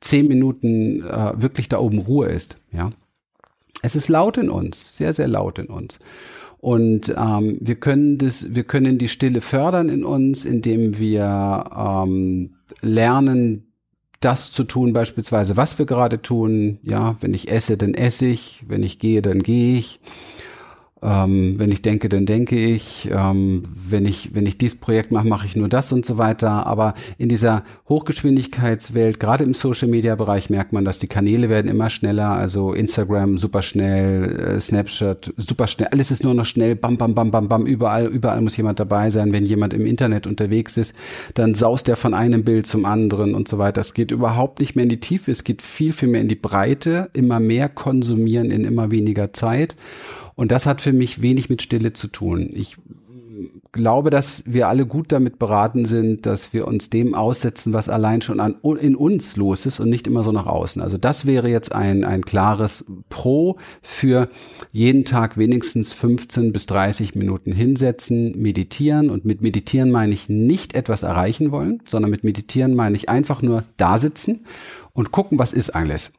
[0.01, 2.57] zehn Minuten äh, wirklich da oben Ruhe ist.
[2.73, 2.91] Ja,
[3.83, 5.99] es ist laut in uns, sehr sehr laut in uns.
[6.59, 12.55] Und ähm, wir können das, wir können die Stille fördern in uns, indem wir ähm,
[12.81, 13.75] lernen,
[14.21, 16.79] das zu tun, beispielsweise, was wir gerade tun.
[16.83, 18.65] Ja, wenn ich esse, dann esse ich.
[18.67, 20.01] Wenn ich gehe, dann gehe ich.
[21.05, 23.11] Ähm, wenn ich denke, dann denke ich.
[23.13, 26.67] Ähm, wenn ich, wenn ich dieses Projekt mache, mache ich nur das und so weiter.
[26.67, 31.71] Aber in dieser Hochgeschwindigkeitswelt, gerade im Social Media Bereich, merkt man, dass die Kanäle werden
[31.71, 32.31] immer schneller.
[32.31, 35.89] Also Instagram super schnell, äh, Snapchat super schnell.
[35.89, 36.75] Alles ist nur noch schnell.
[36.75, 37.67] Bam, bam, bam, bam, bam.
[37.67, 39.35] Überall, überall muss jemand dabei sein.
[39.35, 40.95] Wenn jemand im Internet unterwegs ist,
[41.35, 43.83] dann saust er von einem Bild zum anderen und so weiter.
[43.83, 45.31] Es geht überhaupt nicht mehr in die Tiefe.
[45.31, 47.11] Es geht viel, viel mehr in die Breite.
[47.13, 49.77] Immer mehr konsumieren in immer weniger Zeit.
[50.35, 52.51] Und das hat für mich wenig mit Stille zu tun.
[52.55, 52.77] Ich
[53.73, 58.23] glaube, dass wir alle gut damit beraten sind, dass wir uns dem aussetzen, was allein
[58.23, 60.81] schon an, in uns los ist und nicht immer so nach außen.
[60.81, 64.29] Also das wäre jetzt ein, ein klares Pro für
[64.73, 69.11] jeden Tag wenigstens 15 bis 30 Minuten hinsetzen, meditieren.
[69.11, 73.43] Und mit meditieren meine ich nicht etwas erreichen wollen, sondern mit meditieren meine ich einfach
[73.43, 74.45] nur da sitzen
[74.93, 76.13] und gucken, was ist alles.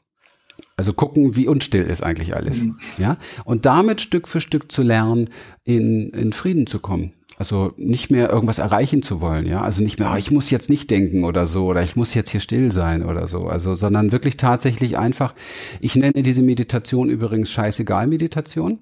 [0.77, 2.63] Also gucken, wie unstill ist eigentlich alles.
[2.63, 2.79] Mhm.
[2.97, 3.17] Ja.
[3.45, 5.29] Und damit Stück für Stück zu lernen,
[5.63, 7.13] in, in Frieden zu kommen.
[7.37, 9.61] Also nicht mehr irgendwas erreichen zu wollen, ja.
[9.61, 12.29] Also nicht mehr, oh, ich muss jetzt nicht denken oder so, oder ich muss jetzt
[12.29, 13.47] hier still sein oder so.
[13.47, 15.33] Also, sondern wirklich tatsächlich einfach,
[15.81, 18.79] ich nenne diese Meditation übrigens scheißegal Meditation.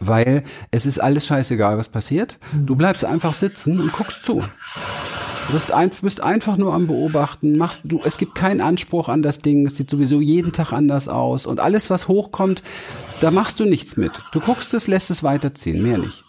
[0.00, 2.38] Weil es ist alles scheißegal, was passiert.
[2.54, 4.42] Du bleibst einfach sitzen und guckst zu.
[5.48, 9.22] Du bist, ein, bist einfach nur am Beobachten, machst du, es gibt keinen Anspruch an
[9.22, 12.62] das Ding, es sieht sowieso jeden Tag anders aus und alles, was hochkommt,
[13.20, 14.12] da machst du nichts mit.
[14.32, 16.22] Du guckst es, lässt es weiterziehen, mehr nicht.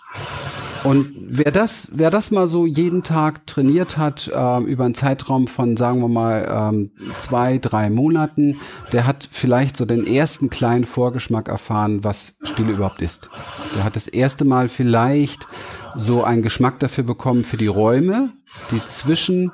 [0.83, 5.47] Und wer das, wer das mal so jeden Tag trainiert hat, äh, über einen Zeitraum
[5.47, 8.57] von, sagen wir mal, ähm, zwei, drei Monaten,
[8.91, 13.29] der hat vielleicht so den ersten kleinen Vorgeschmack erfahren, was Stille überhaupt ist.
[13.75, 15.47] Der hat das erste Mal vielleicht
[15.95, 18.31] so einen Geschmack dafür bekommen für die Räume,
[18.71, 19.51] die zwischen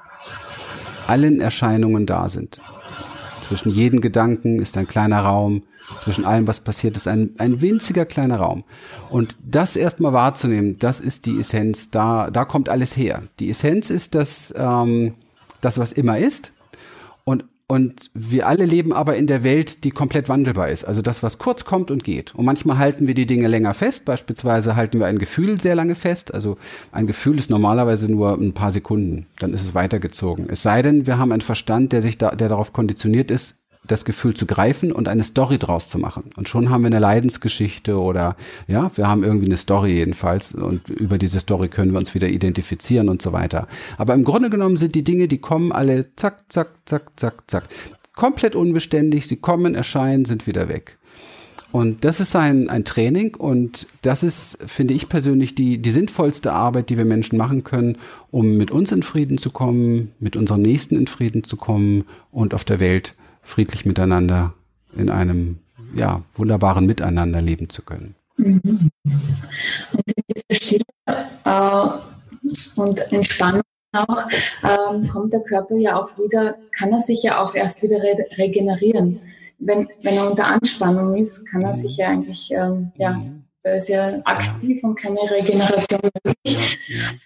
[1.08, 2.60] allen Erscheinungen da sind.
[3.48, 5.64] Zwischen jedem Gedanken ist ein kleiner Raum,
[6.00, 8.64] zwischen allem, was passiert, ist ein, ein winziger kleiner Raum.
[9.12, 13.22] Und das erstmal wahrzunehmen, das ist die Essenz, da, da kommt alles her.
[13.40, 15.14] Die Essenz ist das, ähm,
[15.62, 16.54] das, was immer ist.
[17.68, 20.84] Und wir alle leben aber in der Welt, die komplett wandelbar ist.
[20.84, 22.36] Also das, was kurz kommt und geht.
[22.36, 24.06] Und manchmal halten wir die Dinge länger fest.
[24.06, 26.32] Beispielsweise halten wir ein Gefühl sehr lange fest.
[26.32, 26.58] Also
[26.92, 29.26] ein Gefühl ist normalerweise nur ein paar Sekunden.
[29.40, 30.48] Dann ist es weitergezogen.
[30.48, 33.56] Es sei denn, wir haben einen Verstand, der sich da, der darauf konditioniert ist,
[33.88, 36.32] das Gefühl zu greifen und eine Story draus zu machen.
[36.36, 38.36] Und schon haben wir eine Leidensgeschichte oder
[38.68, 42.28] ja, wir haben irgendwie eine Story jedenfalls und über diese Story können wir uns wieder
[42.28, 43.68] identifizieren und so weiter.
[43.98, 47.64] Aber im Grunde genommen sind die Dinge, die kommen alle zack, zack, zack, zack, zack.
[48.16, 50.98] Komplett unbeständig, sie kommen, erscheinen, sind wieder weg.
[51.76, 56.54] Und das ist ein, ein Training und das ist, finde ich persönlich, die, die sinnvollste
[56.54, 57.98] Arbeit, die wir Menschen machen können,
[58.32, 62.54] um mit uns in Frieden zu kommen, mit unserem Nächsten in Frieden zu kommen und
[62.54, 63.14] auf der Welt
[63.46, 64.54] friedlich miteinander
[64.98, 65.60] in einem
[65.96, 68.16] ja, wunderbaren Miteinander leben zu können.
[68.38, 68.90] Mhm.
[69.04, 70.84] Und in dieser Stille
[71.46, 73.62] äh, und Entspannung
[73.94, 74.28] auch,
[74.64, 78.16] ähm, kommt der Körper ja auch wieder, kann er sich ja auch erst wieder re
[78.38, 79.22] regenerieren.
[79.58, 81.76] Wenn, wenn er unter Anspannung ist, kann er mhm.
[81.76, 83.45] sich ja eigentlich, ähm, ja, mhm.
[83.66, 86.78] Da ist ja aktiv und keine Regeneration möglich.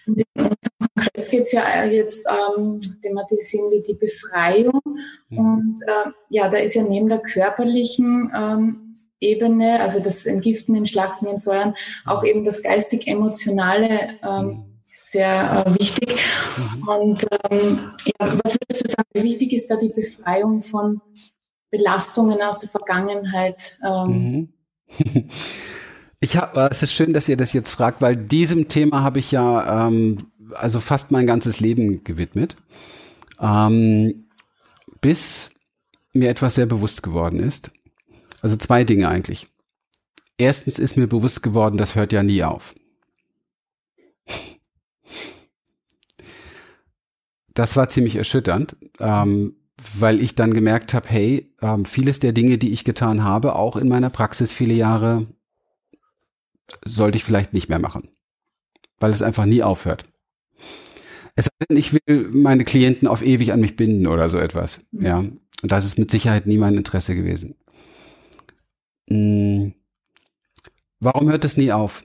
[0.06, 0.56] Und in unserem
[0.96, 4.80] Kongress geht es ja jetzt, ähm, thematisieren wir die Befreiung.
[5.28, 5.38] Mhm.
[5.38, 11.28] Und äh, ja, da ist ja neben der körperlichen ähm, Ebene, also das Entgiften, Entschlachten,
[11.28, 11.74] Entsäuern,
[12.06, 14.80] auch eben das geistig-emotionale ähm, mhm.
[14.86, 16.22] sehr äh, wichtig.
[16.56, 16.88] Mhm.
[16.88, 21.02] Und ähm, ja, was würdest du sagen, wie wichtig ist da die Befreiung von
[21.70, 23.78] Belastungen aus der Vergangenheit?
[23.84, 24.48] Ähm?
[24.88, 25.28] Mhm.
[26.22, 29.32] Ich habe, es ist schön, dass ihr das jetzt fragt, weil diesem Thema habe ich
[29.32, 30.18] ja ähm,
[30.54, 32.56] also fast mein ganzes Leben gewidmet,
[33.40, 34.26] ähm,
[35.00, 35.52] bis
[36.12, 37.70] mir etwas sehr bewusst geworden ist.
[38.42, 39.48] Also zwei Dinge eigentlich.
[40.36, 42.74] Erstens ist mir bewusst geworden, das hört ja nie auf.
[47.54, 49.56] Das war ziemlich erschütternd, ähm,
[49.98, 53.76] weil ich dann gemerkt habe, hey, ähm, vieles der Dinge, die ich getan habe, auch
[53.76, 55.26] in meiner Praxis viele Jahre,
[56.84, 58.08] sollte ich vielleicht nicht mehr machen,
[58.98, 60.04] weil es einfach nie aufhört.
[61.36, 64.80] Es sei denn, ich will meine Klienten auf ewig an mich binden oder so etwas.
[64.90, 65.06] Mhm.
[65.06, 65.18] Ja.
[65.18, 67.54] Und das ist mit Sicherheit nie mein Interesse gewesen.
[69.08, 69.74] Hm.
[71.00, 72.04] Warum hört es nie auf?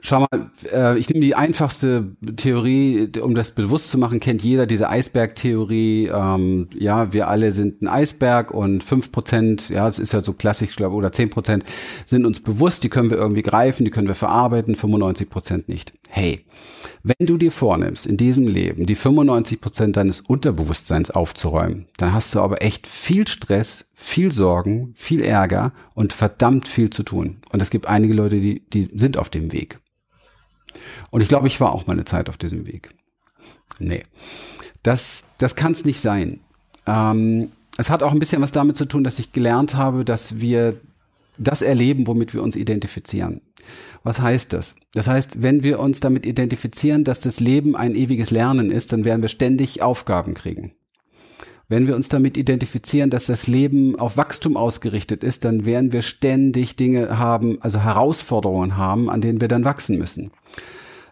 [0.00, 4.64] Schau mal, äh, ich nehme die einfachste Theorie, um das bewusst zu machen, kennt jeder
[4.64, 6.06] diese Eisbergtheorie.
[6.06, 10.34] Ähm, ja, wir alle sind ein Eisberg und fünf Prozent, ja, es ist ja so
[10.34, 11.64] klassisch, glaube oder zehn Prozent
[12.06, 15.92] sind uns bewusst, die können wir irgendwie greifen, die können wir verarbeiten, 95 Prozent nicht.
[16.08, 16.44] Hey,
[17.02, 22.34] wenn du dir vornimmst, in diesem Leben die 95 Prozent deines Unterbewusstseins aufzuräumen, dann hast
[22.36, 27.38] du aber echt viel Stress, viel Sorgen, viel Ärger und verdammt viel zu tun.
[27.50, 29.80] Und es gibt einige Leute, die, die sind auf dem Weg.
[31.10, 32.90] Und ich glaube, ich war auch mal eine Zeit auf diesem Weg.
[33.78, 34.02] Nee,
[34.82, 36.40] das, das kann es nicht sein.
[36.86, 40.40] Ähm, es hat auch ein bisschen was damit zu tun, dass ich gelernt habe, dass
[40.40, 40.80] wir
[41.38, 43.40] das erleben, womit wir uns identifizieren.
[44.02, 44.76] Was heißt das?
[44.92, 49.04] Das heißt, wenn wir uns damit identifizieren, dass das Leben ein ewiges Lernen ist, dann
[49.04, 50.72] werden wir ständig Aufgaben kriegen.
[51.70, 56.00] Wenn wir uns damit identifizieren, dass das Leben auf Wachstum ausgerichtet ist, dann werden wir
[56.00, 60.30] ständig Dinge haben, also Herausforderungen haben, an denen wir dann wachsen müssen.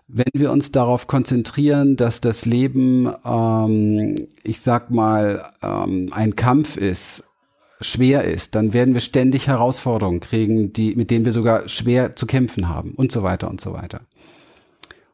[0.09, 4.15] Wenn wir uns darauf konzentrieren, dass das Leben, ähm,
[4.45, 7.25] ich sag mal, ähm, ein Kampf ist,
[7.83, 12.25] schwer ist, dann werden wir ständig Herausforderungen kriegen, die, mit denen wir sogar schwer zu
[12.25, 14.01] kämpfen haben und so weiter und so weiter.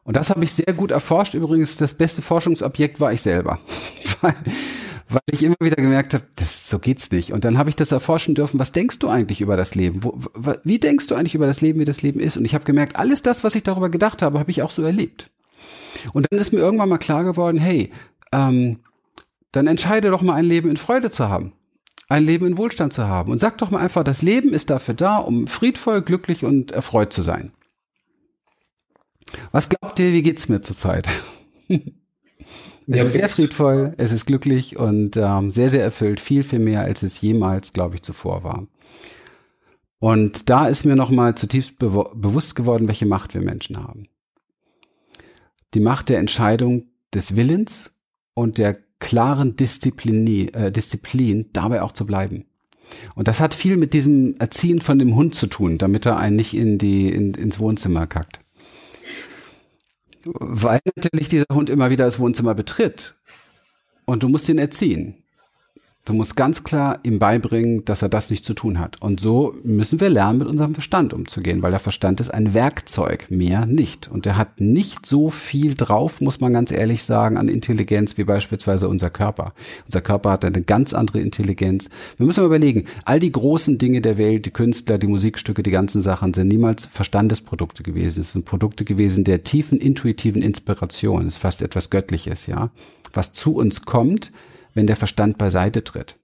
[0.05, 1.33] Und das habe ich sehr gut erforscht.
[1.33, 3.59] Übrigens, das beste Forschungsobjekt war ich selber.
[5.31, 7.31] ich immer wieder gemerkt habe, das so geht's nicht.
[7.31, 8.59] Und dann habe ich das erforschen dürfen.
[8.59, 10.03] Was denkst du eigentlich über das Leben?
[10.03, 10.17] Wo,
[10.63, 12.37] wie denkst du eigentlich über das Leben, wie das Leben ist?
[12.37, 14.81] Und ich habe gemerkt, alles das, was ich darüber gedacht habe, habe ich auch so
[14.83, 15.29] erlebt.
[16.13, 17.91] Und dann ist mir irgendwann mal klar geworden, hey,
[18.31, 18.79] ähm,
[19.51, 21.53] dann entscheide doch mal ein Leben in Freude zu haben,
[22.09, 24.95] ein Leben in Wohlstand zu haben und sag doch mal einfach, das Leben ist dafür
[24.95, 27.53] da, um friedvoll, glücklich und erfreut zu sein.
[29.51, 31.07] Was glaubt ihr, wie geht's mir zurzeit?
[32.87, 36.59] Es ja, ist sehr friedvoll, es ist glücklich und ähm, sehr, sehr erfüllt, viel, viel
[36.59, 38.67] mehr, als es jemals, glaube ich, zuvor war.
[39.99, 44.07] Und da ist mir nochmal zutiefst be bewusst geworden, welche Macht wir Menschen haben.
[45.73, 47.95] Die Macht der Entscheidung des Willens
[48.33, 52.45] und der klaren Disziplin, äh, Disziplin dabei auch zu bleiben.
[53.15, 56.35] Und das hat viel mit diesem Erziehen von dem Hund zu tun, damit er einen
[56.35, 58.42] nicht in die, in, ins Wohnzimmer kackt.
[60.25, 63.15] Weil natürlich dieser Hund immer wieder das Wohnzimmer betritt.
[64.05, 65.22] Und du musst ihn erziehen.
[66.05, 69.01] Du musst ganz klar ihm beibringen, dass er das nicht zu tun hat.
[69.01, 73.27] Und so müssen wir lernen, mit unserem Verstand umzugehen, weil der Verstand ist ein Werkzeug,
[73.29, 74.09] mehr nicht.
[74.11, 78.25] Und der hat nicht so viel drauf, muss man ganz ehrlich sagen, an Intelligenz wie
[78.25, 79.53] beispielsweise unser Körper.
[79.85, 81.89] Unser Körper hat eine ganz andere Intelligenz.
[82.17, 85.71] Wir müssen mal überlegen, all die großen Dinge der Welt, die Künstler, die Musikstücke, die
[85.71, 88.19] ganzen Sachen sind niemals Verstandesprodukte gewesen.
[88.19, 91.27] Es sind Produkte gewesen der tiefen intuitiven Inspiration.
[91.27, 92.71] Es ist fast etwas Göttliches, ja.
[93.13, 94.33] Was zu uns kommt,
[94.73, 96.17] wenn der Verstand beiseite tritt.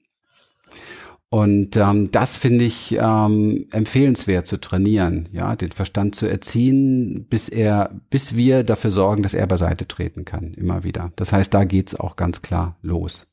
[1.32, 7.50] Und ähm, das finde ich ähm, empfehlenswert zu trainieren, ja, den Verstand zu erziehen, bis
[7.50, 11.12] er, bis wir dafür sorgen, dass er beiseite treten kann, immer wieder.
[11.18, 13.32] Das heißt, da geht's auch ganz klar los.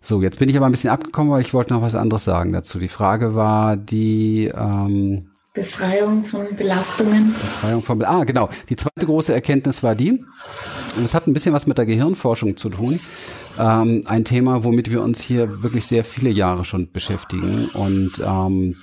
[0.00, 2.52] So, jetzt bin ich aber ein bisschen abgekommen, weil ich wollte noch was anderes sagen
[2.52, 2.80] dazu.
[2.80, 7.34] Die Frage war die ähm, Befreiung von Belastungen.
[7.34, 8.48] Befreiung von Ah, genau.
[8.68, 10.24] Die zweite große Erkenntnis war die,
[10.96, 12.98] und das hat ein bisschen was mit der Gehirnforschung zu tun.
[13.58, 18.76] Ähm, ein Thema, womit wir uns hier wirklich sehr viele Jahre schon beschäftigen und, ähm,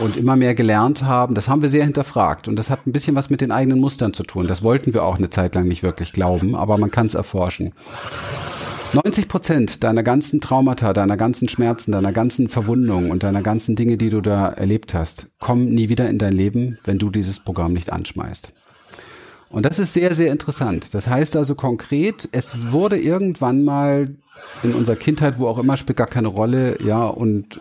[0.00, 1.34] und immer mehr gelernt haben.
[1.34, 4.12] Das haben wir sehr hinterfragt und das hat ein bisschen was mit den eigenen Mustern
[4.12, 4.46] zu tun.
[4.46, 7.72] Das wollten wir auch eine Zeit lang nicht wirklich glauben, aber man kann es erforschen.
[8.94, 13.96] 90 Prozent deiner ganzen Traumata, deiner ganzen Schmerzen, deiner ganzen Verwundungen und deiner ganzen Dinge,
[13.96, 17.72] die du da erlebt hast, kommen nie wieder in dein Leben, wenn du dieses Programm
[17.72, 18.52] nicht anschmeißt.
[19.52, 20.94] Und das ist sehr, sehr interessant.
[20.94, 24.08] Das heißt also konkret, es wurde irgendwann mal
[24.62, 27.60] in unserer Kindheit, wo auch immer, spielt gar keine Rolle, ja, und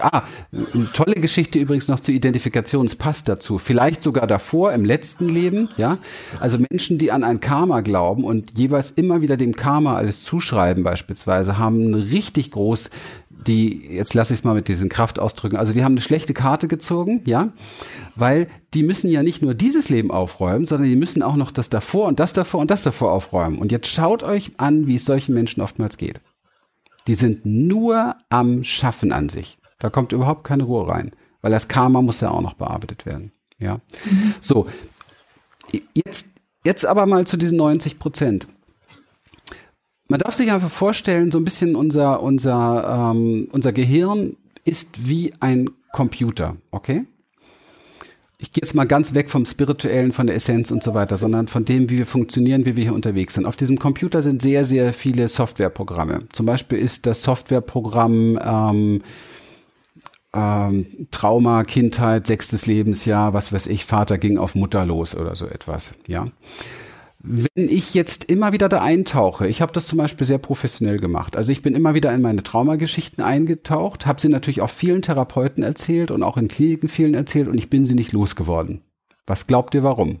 [0.00, 3.58] ah, eine tolle Geschichte übrigens noch zur Identifikation, es passt dazu.
[3.58, 5.98] Vielleicht sogar davor, im letzten Leben, ja.
[6.40, 10.82] Also Menschen, die an ein Karma glauben und jeweils immer wieder dem Karma alles zuschreiben,
[10.82, 12.90] beispielsweise, haben richtig groß
[13.46, 16.68] die, jetzt lasse ich es mal mit diesen Kraftausdrücken, also die haben eine schlechte Karte
[16.68, 17.52] gezogen, ja,
[18.14, 21.70] weil die müssen ja nicht nur dieses Leben aufräumen, sondern die müssen auch noch das
[21.70, 23.58] davor und das davor und das davor aufräumen.
[23.58, 26.20] Und jetzt schaut euch an, wie es solchen Menschen oftmals geht.
[27.06, 29.58] Die sind nur am Schaffen an sich.
[29.78, 33.32] Da kommt überhaupt keine Ruhe rein, weil das Karma muss ja auch noch bearbeitet werden,
[33.58, 33.80] ja.
[34.04, 34.34] Mhm.
[34.40, 34.66] So,
[35.94, 36.26] jetzt,
[36.64, 38.46] jetzt aber mal zu diesen 90 Prozent.
[40.10, 45.32] Man darf sich einfach vorstellen, so ein bisschen unser, unser, ähm, unser Gehirn ist wie
[45.38, 47.04] ein Computer, okay?
[48.38, 51.46] Ich gehe jetzt mal ganz weg vom Spirituellen, von der Essenz und so weiter, sondern
[51.46, 53.46] von dem, wie wir funktionieren, wie wir hier unterwegs sind.
[53.46, 56.24] Auf diesem Computer sind sehr, sehr viele Softwareprogramme.
[56.32, 59.02] Zum Beispiel ist das Softwareprogramm ähm,
[60.34, 65.46] ähm, Trauma, Kindheit, sechstes Lebensjahr, was weiß ich, Vater ging auf Mutter los oder so
[65.46, 66.26] etwas, ja.
[67.22, 71.36] Wenn ich jetzt immer wieder da eintauche, ich habe das zum Beispiel sehr professionell gemacht.
[71.36, 75.62] Also ich bin immer wieder in meine Traumageschichten eingetaucht, habe sie natürlich auch vielen Therapeuten
[75.62, 78.80] erzählt und auch in Kliniken vielen erzählt und ich bin sie nicht losgeworden.
[79.26, 80.20] Was glaubt ihr, warum?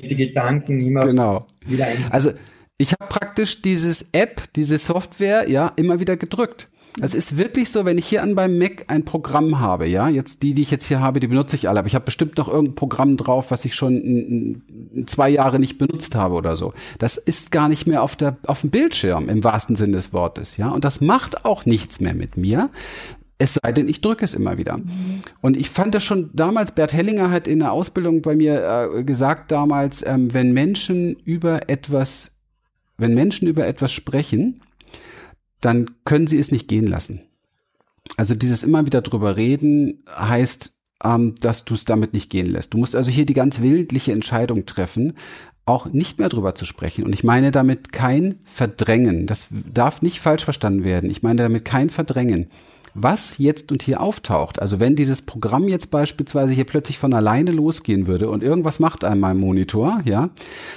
[0.00, 1.46] die Gedanken immer genau.
[1.66, 1.96] wieder ein.
[2.10, 2.32] Also
[2.76, 6.68] ich habe praktisch dieses App, diese Software, ja, immer wieder gedrückt.
[7.00, 10.42] Es ist wirklich so, wenn ich hier an beim Mac ein Programm habe, ja, jetzt
[10.44, 12.48] die, die ich jetzt hier habe, die benutze ich alle, aber ich habe bestimmt noch
[12.48, 14.62] irgendein Programm drauf, was ich schon in,
[14.94, 16.72] in zwei Jahre nicht benutzt habe oder so.
[16.98, 20.56] Das ist gar nicht mehr auf der auf dem Bildschirm im wahrsten Sinne des Wortes,
[20.56, 22.70] ja, und das macht auch nichts mehr mit mir.
[23.38, 24.78] Es sei denn, ich drücke es immer wieder.
[25.40, 29.02] Und ich fand das schon damals, Bert Hellinger hat in der Ausbildung bei mir äh,
[29.02, 32.30] gesagt damals, ähm, wenn Menschen über etwas,
[32.96, 34.60] wenn Menschen über etwas sprechen,
[35.64, 37.22] dann können sie es nicht gehen lassen.
[38.16, 40.72] Also dieses immer wieder drüber reden heißt,
[41.02, 42.74] ähm, dass du es damit nicht gehen lässt.
[42.74, 45.14] Du musst also hier die ganz willentliche Entscheidung treffen,
[45.66, 47.04] auch nicht mehr drüber zu sprechen.
[47.04, 49.26] Und ich meine damit kein Verdrängen.
[49.26, 51.10] Das darf nicht falsch verstanden werden.
[51.10, 52.50] Ich meine damit kein Verdrängen.
[52.92, 57.50] Was jetzt und hier auftaucht, also wenn dieses Programm jetzt beispielsweise hier plötzlich von alleine
[57.50, 60.30] losgehen würde und irgendwas macht an meinem Monitor, ja,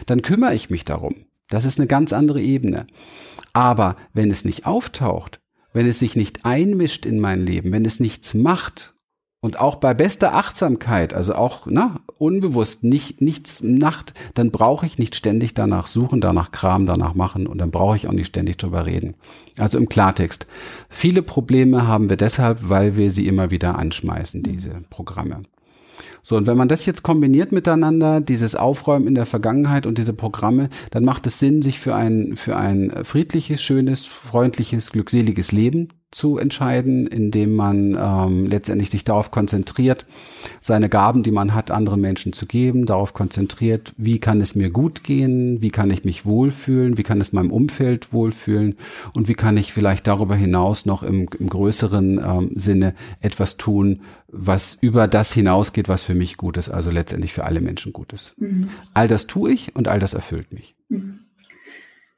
[0.08, 1.14] dann kümmere ich mich darum.
[1.50, 2.88] Das ist eine ganz andere Ebene.
[3.58, 5.40] Aber wenn es nicht auftaucht,
[5.74, 8.94] wenn es sich nicht einmischt in mein Leben, wenn es nichts macht
[9.42, 14.86] und auch bei bester Achtsamkeit, also auch na, ne, unbewusst nicht nichts Nacht, dann brauche
[14.86, 18.28] ich nicht ständig danach suchen, danach Kram, danach machen und dann brauche ich auch nicht
[18.28, 19.16] ständig drüber reden.
[19.58, 20.46] Also im Klartext.
[20.88, 25.42] Viele Probleme haben wir deshalb, weil wir sie immer wieder anschmeißen, diese Programme.
[26.22, 30.14] So, und wenn man das jetzt kombiniert miteinander, dieses Aufräumen in der Vergangenheit und diese
[30.14, 35.90] Programme, dann macht es Sinn, sich für ein, für ein friedliches, schönes, freundliches, glückseliges Leben
[36.12, 40.06] zu entscheiden, indem man ähm, letztendlich sich darauf konzentriert,
[40.62, 44.70] seine Gaben, die man hat, anderen Menschen zu geben, darauf konzentriert, wie kann es mir
[44.70, 48.78] gut gehen, wie kann ich mich wohlfühlen, wie kann es meinem Umfeld wohlfühlen
[49.14, 54.02] und wie kann ich vielleicht darüber hinaus noch im, im größeren ähm, Sinne etwas tun,
[54.30, 58.14] was über das hinausgeht, was für mich gut ist, also letztendlich für alle Menschen gut
[58.14, 58.34] ist.
[58.38, 58.70] Mhm.
[58.94, 60.76] All das tue ich und all das erfüllt mich.
[60.88, 61.20] Mhm.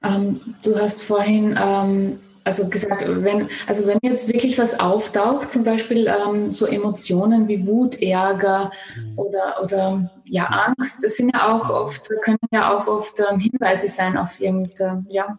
[0.03, 2.19] Ähm, du hast vorhin ähm,
[2.49, 7.67] also gesagt, wenn, also wenn jetzt wirklich was auftaucht, zum Beispiel ähm, so Emotionen wie
[7.67, 9.19] Wut, Ärger mhm.
[9.19, 13.87] oder, oder ja, Angst, das sind ja auch oft, können ja auch oft ähm, Hinweise
[13.87, 15.37] sein auf irgendein, ja,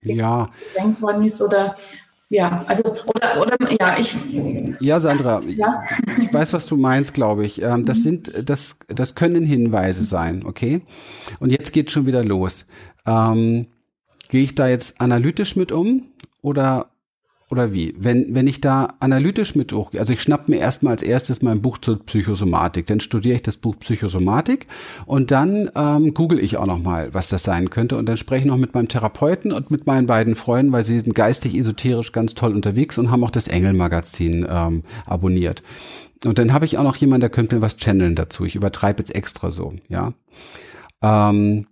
[0.00, 0.48] ja.
[0.72, 1.76] gedenkt worden ist oder
[2.30, 4.16] ja, also oder, oder ja, ich.
[4.80, 5.82] Ja, Sandra, ja.
[6.22, 7.60] ich weiß, was du meinst, glaube ich.
[7.60, 8.02] Ähm, das mhm.
[8.02, 10.80] sind, das, das können Hinweise sein, okay?
[11.40, 12.66] Und jetzt geht schon wieder los.
[13.04, 13.66] Ähm,
[14.30, 16.04] Gehe ich da jetzt analytisch mit um
[16.42, 16.90] oder
[17.50, 17.94] oder wie?
[17.98, 21.60] Wenn, wenn ich da analytisch mit hochgehe, also ich schnapp mir erstmal als erstes mein
[21.60, 24.68] Buch zur Psychosomatik, dann studiere ich das Buch Psychosomatik
[25.04, 28.46] und dann ähm, google ich auch nochmal, was das sein könnte und dann spreche ich
[28.46, 32.34] noch mit meinem Therapeuten und mit meinen beiden Freunden, weil sie sind geistig esoterisch ganz
[32.34, 35.64] toll unterwegs und haben auch das Engel-Magazin ähm, abonniert.
[36.24, 38.44] Und dann habe ich auch noch jemanden, der könnte mir was channeln dazu.
[38.44, 40.12] Ich übertreibe jetzt extra so, ja.
[41.02, 41.66] Ähm,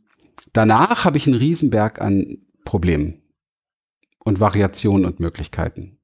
[0.54, 3.20] danach habe ich einen Riesenberg an Problemen
[4.24, 5.98] und Variationen und Möglichkeiten.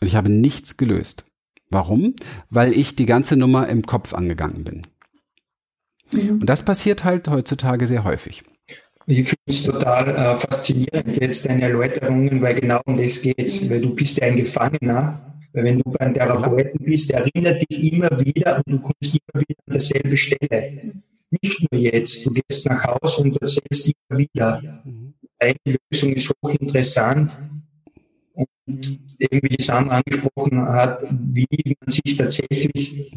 [0.00, 1.24] Und ich habe nichts gelöst.
[1.70, 2.14] Warum?
[2.50, 4.82] Weil ich die ganze Nummer im Kopf angegangen bin.
[6.12, 6.40] Mhm.
[6.40, 8.44] Und das passiert halt heutzutage sehr häufig.
[9.08, 13.70] Ich finde es total äh, faszinierend jetzt deine Erläuterungen, weil genau um das geht mhm.
[13.70, 15.22] Weil du bist ja ein Gefangener.
[15.52, 19.58] Weil wenn du beim Therapeuten bist, erinnert dich immer wieder und du kommst immer wieder
[19.66, 20.92] an derselbe Stelle.
[21.30, 24.82] Nicht nur jetzt, du gehst nach Hause und erzählst immer wieder.
[25.38, 25.56] Eine
[25.90, 27.36] Lösung ist hochinteressant.
[28.32, 33.14] Und eben wie Sam angesprochen hat, wie man sich tatsächlich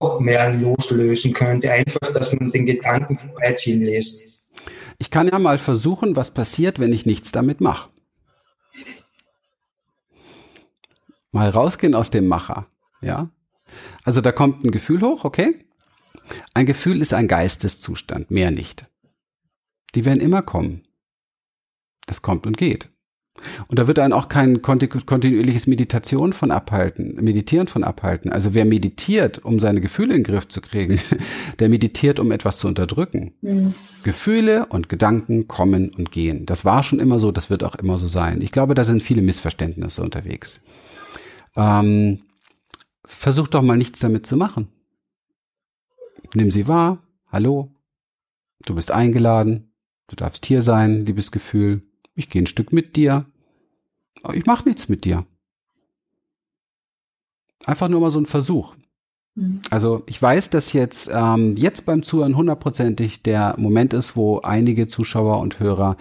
[0.00, 1.72] noch mehr loslösen könnte.
[1.72, 4.50] Einfach, dass man den Gedanken vorbeiziehen lässt.
[4.98, 7.90] Ich kann ja mal versuchen, was passiert, wenn ich nichts damit mache.
[11.32, 12.66] Mal rausgehen aus dem Macher,
[13.00, 13.30] ja?
[14.04, 15.64] Also da kommt ein Gefühl hoch, okay?
[16.54, 18.84] Ein Gefühl ist ein Geisteszustand, mehr nicht.
[19.94, 20.82] Die werden immer kommen.
[22.10, 22.88] Das kommt und geht.
[23.68, 28.32] Und da wird einen auch kein kontinuierliches Meditation von abhalten, Meditieren von abhalten.
[28.32, 30.98] Also wer meditiert, um seine Gefühle in den Griff zu kriegen,
[31.60, 33.34] der meditiert, um etwas zu unterdrücken.
[33.42, 33.74] Mhm.
[34.02, 36.46] Gefühle und Gedanken kommen und gehen.
[36.46, 38.42] Das war schon immer so, das wird auch immer so sein.
[38.42, 40.60] Ich glaube, da sind viele Missverständnisse unterwegs.
[41.54, 42.22] Ähm,
[43.04, 44.66] versuch doch mal nichts damit zu machen.
[46.34, 46.98] Nimm sie wahr.
[47.28, 47.70] Hallo.
[48.66, 49.72] Du bist eingeladen.
[50.08, 51.82] Du darfst hier sein, liebes Gefühl.
[52.14, 53.26] Ich gehe ein Stück mit dir.
[54.22, 55.24] Aber ich mache nichts mit dir.
[57.66, 58.74] Einfach nur mal so ein Versuch.
[59.34, 59.62] Mhm.
[59.70, 64.88] Also ich weiß, dass jetzt ähm, jetzt beim Zuhören hundertprozentig der Moment ist, wo einige
[64.88, 65.96] Zuschauer und Hörer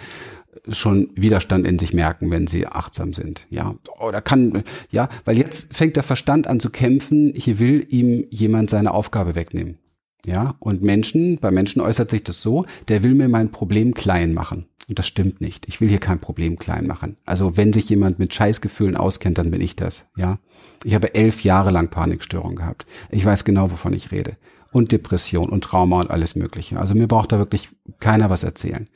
[0.67, 3.47] schon Widerstand in sich merken, wenn sie achtsam sind.
[3.49, 7.33] Ja, oder kann ja, weil jetzt fängt der Verstand an zu kämpfen.
[7.35, 9.77] Hier will ihm jemand seine Aufgabe wegnehmen.
[10.25, 14.33] Ja, und Menschen, bei Menschen äußert sich das so, der will mir mein Problem klein
[14.33, 14.67] machen.
[14.89, 15.67] Und das stimmt nicht.
[15.67, 17.17] Ich will hier kein Problem klein machen.
[17.23, 20.07] Also wenn sich jemand mit Scheißgefühlen auskennt, dann bin ich das.
[20.17, 20.39] Ja.
[20.83, 22.87] Ich habe elf Jahre lang Panikstörungen gehabt.
[23.11, 24.35] Ich weiß genau, wovon ich rede.
[24.71, 26.79] Und Depression und Trauma und alles Mögliche.
[26.79, 27.69] Also mir braucht da wirklich
[27.99, 28.89] keiner was erzählen.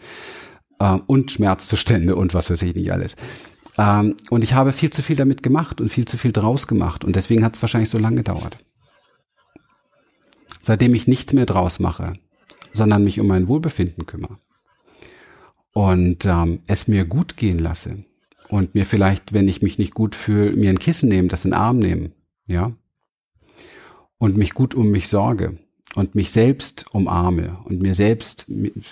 [0.79, 3.15] Ähm, und Schmerzzustände und was weiß ich nicht alles.
[3.77, 7.03] Ähm, und ich habe viel zu viel damit gemacht und viel zu viel draus gemacht.
[7.03, 8.57] Und deswegen hat es wahrscheinlich so lange gedauert.
[10.63, 12.13] Seitdem ich nichts mehr draus mache,
[12.73, 14.39] sondern mich um mein Wohlbefinden kümmere
[15.73, 18.05] und ähm, es mir gut gehen lasse.
[18.49, 21.51] Und mir vielleicht, wenn ich mich nicht gut fühle, mir ein Kissen nehmen, das in
[21.51, 22.13] den Arm nehmen,
[22.45, 22.71] ja,
[24.19, 25.57] und mich gut um mich sorge
[25.95, 28.45] und mich selbst umarme und mir selbst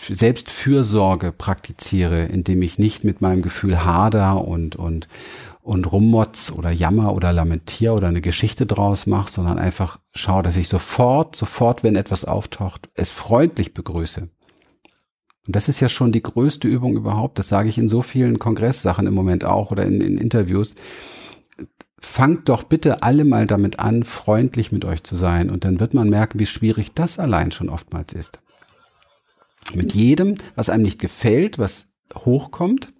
[0.10, 5.08] selbst Fürsorge praktiziere, indem ich nicht mit meinem Gefühl hader und und
[5.62, 10.58] und rummotz oder jammer oder lamentier oder eine Geschichte draus mache, sondern einfach schaue, dass
[10.58, 14.30] ich sofort, sofort, wenn etwas auftaucht, es freundlich begrüße
[15.48, 17.40] und das ist ja schon die größte Übung überhaupt.
[17.40, 20.76] Das sage ich in so vielen Kongresssachen im Moment auch oder in, in Interviews.
[22.00, 25.50] Fangt doch bitte alle mal damit an, freundlich mit euch zu sein.
[25.50, 28.40] Und dann wird man merken, wie schwierig das allein schon oftmals ist.
[29.74, 32.94] Mit jedem, was einem nicht gefällt, was hochkommt,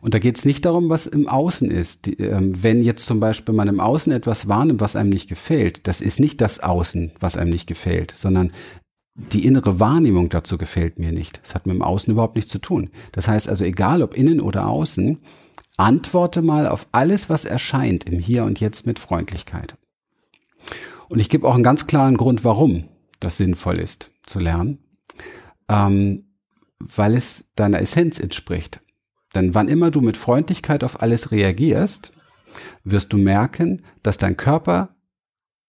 [0.00, 2.06] und da geht es nicht darum, was im Außen ist.
[2.06, 5.86] Die, ähm, wenn jetzt zum Beispiel man im Außen etwas wahrnimmt, was einem nicht gefällt,
[5.86, 8.52] das ist nicht das Außen, was einem nicht gefällt, sondern
[9.14, 11.40] die innere Wahrnehmung dazu gefällt mir nicht.
[11.42, 12.90] Das hat mit dem Außen überhaupt nichts zu tun.
[13.12, 15.18] Das heißt also, egal ob innen oder außen,
[15.76, 19.76] Antworte mal auf alles, was erscheint im Hier und Jetzt mit Freundlichkeit.
[21.08, 22.84] Und ich gebe auch einen ganz klaren Grund, warum
[23.20, 24.78] das sinnvoll ist zu lernen,
[25.68, 26.24] ähm,
[26.78, 28.80] weil es deiner Essenz entspricht.
[29.34, 32.12] Denn wann immer du mit Freundlichkeit auf alles reagierst,
[32.84, 34.94] wirst du merken, dass dein Körper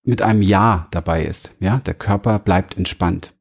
[0.04, 1.52] mit einem Ja dabei ist.
[1.60, 3.32] Ja, der Körper bleibt entspannt.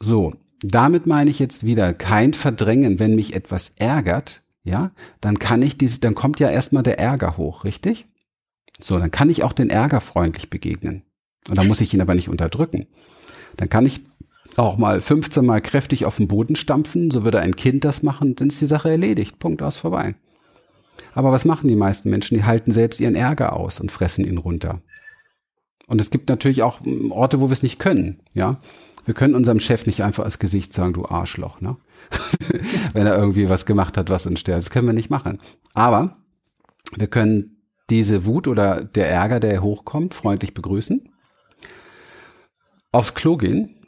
[0.00, 5.62] So, damit meine ich jetzt wieder kein Verdrängen, wenn mich etwas ärgert, ja, dann kann
[5.62, 8.06] ich diese, dann kommt ja erstmal der Ärger hoch, richtig?
[8.80, 11.02] So, dann kann ich auch den Ärger freundlich begegnen.
[11.48, 12.86] Und dann muss ich ihn aber nicht unterdrücken.
[13.56, 14.02] Dann kann ich
[14.56, 18.36] auch mal 15 Mal kräftig auf den Boden stampfen, so würde ein Kind das machen,
[18.36, 19.38] dann ist die Sache erledigt.
[19.38, 20.14] Punkt aus vorbei.
[21.14, 22.36] Aber was machen die meisten Menschen?
[22.36, 24.82] Die halten selbst ihren Ärger aus und fressen ihn runter.
[25.86, 26.80] Und es gibt natürlich auch
[27.10, 28.60] Orte, wo wir es nicht können, ja.
[29.08, 31.78] Wir können unserem Chef nicht einfach als Gesicht sagen, du Arschloch, ne?
[32.92, 34.58] Wenn er irgendwie was gemacht hat, was uns stört.
[34.58, 35.38] Das können wir nicht machen.
[35.72, 36.18] Aber
[36.94, 41.10] wir können diese Wut oder der Ärger, der hochkommt, freundlich begrüßen,
[42.92, 43.80] aufs Klo gehen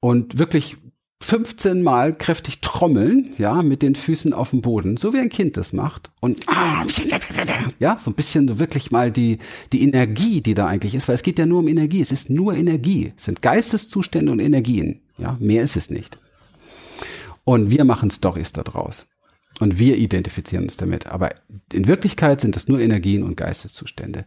[0.00, 0.78] und wirklich
[1.24, 5.56] 15 Mal kräftig trommeln, ja, mit den Füßen auf dem Boden, so wie ein Kind
[5.56, 6.10] das macht.
[6.20, 6.44] Und
[7.78, 9.38] ja, so ein bisschen so wirklich mal die,
[9.72, 12.30] die Energie, die da eigentlich ist, weil es geht ja nur um Energie, es ist
[12.30, 13.12] nur Energie.
[13.16, 15.00] Es sind Geisteszustände und Energien.
[15.18, 16.18] Ja, mehr ist es nicht.
[17.44, 19.06] Und wir machen Stories daraus.
[19.60, 21.06] Und wir identifizieren uns damit.
[21.06, 21.30] Aber
[21.72, 24.24] in Wirklichkeit sind das nur Energien und Geisteszustände.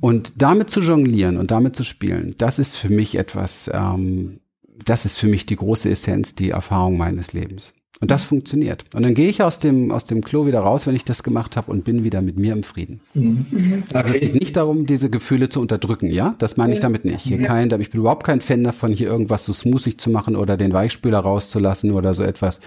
[0.00, 4.39] Und damit zu jonglieren und damit zu spielen, das ist für mich etwas, ähm,
[4.84, 7.74] das ist für mich die große Essenz, die Erfahrung meines Lebens.
[8.00, 8.84] Und das funktioniert.
[8.94, 11.58] Und dann gehe ich aus dem, aus dem Klo wieder raus, wenn ich das gemacht
[11.58, 13.00] habe und bin wieder mit mir im Frieden.
[13.12, 13.82] Mhm.
[13.92, 16.34] Also es geht nicht darum, diese Gefühle zu unterdrücken, ja?
[16.38, 17.20] Das meine ich damit nicht.
[17.20, 20.56] Hier kein, ich bin überhaupt kein Fan davon, hier irgendwas so smoothig zu machen oder
[20.56, 22.60] den Weichspüler rauszulassen oder so etwas.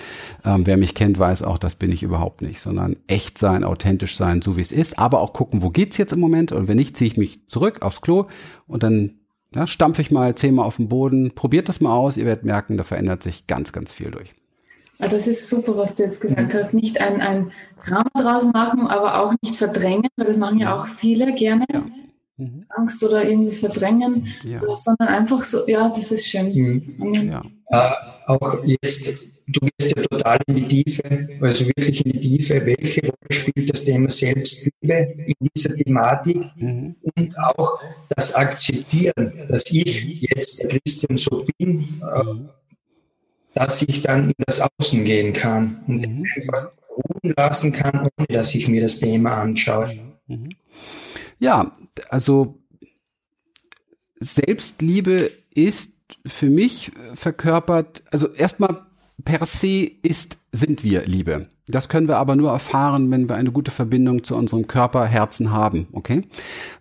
[0.45, 4.15] Ähm, wer mich kennt, weiß auch, das bin ich überhaupt nicht, sondern echt sein, authentisch
[4.15, 6.77] sein, so wie es ist, aber auch gucken, wo geht's jetzt im Moment und wenn
[6.77, 8.27] nicht, ziehe ich mich zurück aufs Klo
[8.67, 9.15] und dann
[9.55, 12.77] ja, stampfe ich mal zehnmal auf den Boden, probiert das mal aus, ihr werdet merken,
[12.77, 14.33] da verändert sich ganz, ganz viel durch.
[14.99, 16.73] Das ist super, was du jetzt gesagt hast.
[16.73, 17.51] Nicht ein, ein
[17.85, 21.65] Drama draus machen, aber auch nicht verdrängen, weil das machen ja auch viele gerne.
[21.71, 21.83] Ja.
[22.37, 22.65] Mhm.
[22.69, 24.59] Angst oder irgendwas verdrängen, ja.
[24.75, 26.47] sondern einfach so, ja, das ist schön.
[26.97, 27.31] Mhm.
[27.31, 27.43] Ja.
[27.69, 27.91] Äh,
[28.27, 31.03] auch jetzt, du gehst ja total in die Tiefe,
[31.41, 36.95] also wirklich in die Tiefe, welche Rolle spielt das Thema Selbstliebe in dieser Thematik mhm.
[37.15, 37.79] und auch
[38.15, 42.49] das Akzeptieren, dass ich jetzt der Christian so bin, äh, mhm.
[43.53, 46.25] dass ich dann in das Außen gehen kann und mhm.
[46.35, 49.89] einfach ruhen lassen kann, ohne dass ich mir das Thema anschaue.
[51.43, 51.73] Ja,
[52.07, 52.63] also
[54.17, 58.85] Selbstliebe ist für mich verkörpert, also erstmal
[59.25, 61.47] per se ist, sind wir Liebe.
[61.67, 65.51] Das können wir aber nur erfahren, wenn wir eine gute Verbindung zu unserem Körper, Herzen
[65.51, 66.21] haben, okay?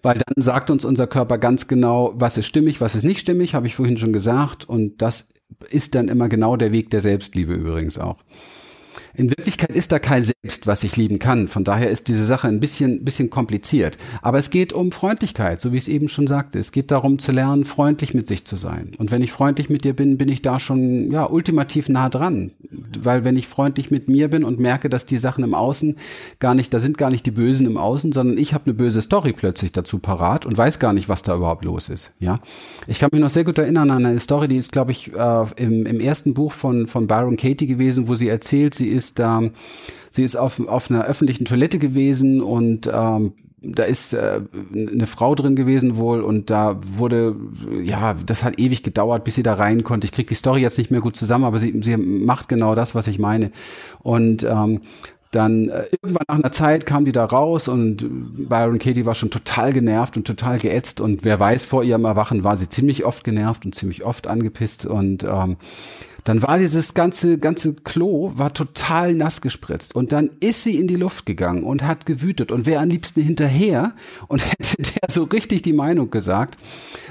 [0.00, 3.56] Weil dann sagt uns unser Körper ganz genau, was ist stimmig, was ist nicht stimmig,
[3.56, 4.68] habe ich vorhin schon gesagt.
[4.68, 5.26] Und das
[5.70, 8.22] ist dann immer genau der Weg der Selbstliebe übrigens auch.
[9.14, 11.48] In Wirklichkeit ist da kein Selbst, was ich lieben kann.
[11.48, 13.98] Von daher ist diese Sache ein bisschen, bisschen kompliziert.
[14.22, 16.58] Aber es geht um Freundlichkeit, so wie ich es eben schon sagte.
[16.58, 18.92] Es geht darum zu lernen, freundlich mit sich zu sein.
[18.98, 22.52] Und wenn ich freundlich mit dir bin, bin ich da schon, ja, ultimativ nah dran.
[22.98, 25.96] Weil wenn ich freundlich mit mir bin und merke, dass die Sachen im Außen
[26.38, 29.02] gar nicht, da sind gar nicht die Bösen im Außen, sondern ich habe eine böse
[29.02, 32.12] Story plötzlich dazu parat und weiß gar nicht, was da überhaupt los ist.
[32.18, 32.40] Ja,
[32.86, 35.44] ich kann mich noch sehr gut erinnern an eine Story, die ist, glaube ich, äh,
[35.56, 39.18] im, im ersten Buch von von Byron Katie gewesen, wo sie erzählt, sie ist ist
[39.18, 39.42] da,
[40.10, 43.32] sie ist auf, auf einer öffentlichen Toilette gewesen und ähm,
[43.64, 44.40] da ist äh,
[44.74, 47.36] eine Frau drin gewesen wohl und da wurde,
[47.82, 50.04] ja, das hat ewig gedauert, bis sie da rein konnte.
[50.04, 52.94] Ich krieg die Story jetzt nicht mehr gut zusammen, aber sie, sie macht genau das,
[52.94, 53.52] was ich meine.
[54.00, 54.80] Und ähm,
[55.30, 58.04] dann äh, irgendwann nach einer Zeit kam die da raus und
[58.48, 62.44] Byron Katie war schon total genervt und total geätzt und wer weiß, vor ihrem Erwachen
[62.44, 65.56] war sie ziemlich oft genervt und ziemlich oft angepisst und ähm,
[66.24, 69.94] dann war dieses ganze, ganze Klo war total nass gespritzt.
[69.94, 73.22] Und dann ist sie in die Luft gegangen und hat gewütet und wäre am liebsten
[73.22, 73.94] hinterher
[74.28, 76.58] und hätte der so richtig die Meinung gesagt.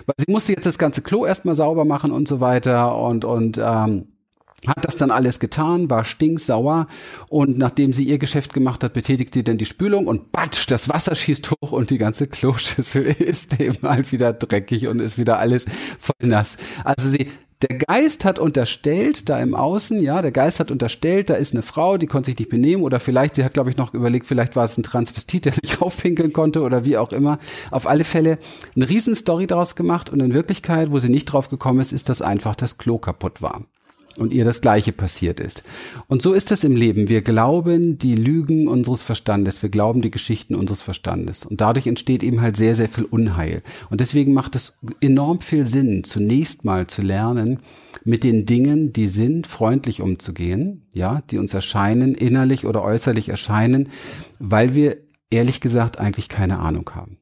[0.06, 3.60] Weil sie musste jetzt das ganze Klo erstmal sauber machen und so weiter und, und,
[3.62, 4.08] ähm,
[4.68, 6.86] hat das dann alles getan, war stinksauer
[7.30, 10.88] und nachdem sie ihr Geschäft gemacht hat, betätigt sie dann die Spülung und batsch, das
[10.88, 15.40] Wasser schießt hoch und die ganze Kloschüssel ist eben halt wieder dreckig und ist wieder
[15.40, 15.66] alles
[15.98, 16.58] voll nass.
[16.84, 17.28] Also sie
[17.62, 21.62] der Geist hat unterstellt, da im Außen, ja, der Geist hat unterstellt, da ist eine
[21.62, 24.56] Frau, die konnte sich nicht benehmen oder vielleicht, sie hat, glaube ich, noch überlegt, vielleicht
[24.56, 27.38] war es ein Transvestit, der nicht aufpinkeln konnte oder wie auch immer.
[27.70, 28.40] Auf alle Fälle
[28.76, 32.22] eine Riesenstory daraus gemacht und in Wirklichkeit, wo sie nicht drauf gekommen ist, ist, dass
[32.22, 33.64] einfach das Klo kaputt war.
[34.18, 35.64] Und ihr das Gleiche passiert ist.
[36.08, 37.10] Und so ist es im Leben.
[37.10, 41.46] Wir glauben die Lügen unseres Verstandes, wir glauben die Geschichten unseres Verstandes.
[41.46, 43.62] Und dadurch entsteht eben halt sehr, sehr viel Unheil.
[43.90, 47.60] Und deswegen macht es enorm viel Sinn, zunächst mal zu lernen,
[48.04, 53.90] mit den Dingen, die sind, freundlich umzugehen, ja, die uns erscheinen, innerlich oder äußerlich erscheinen,
[54.40, 54.98] weil wir
[55.30, 57.21] ehrlich gesagt eigentlich keine Ahnung haben.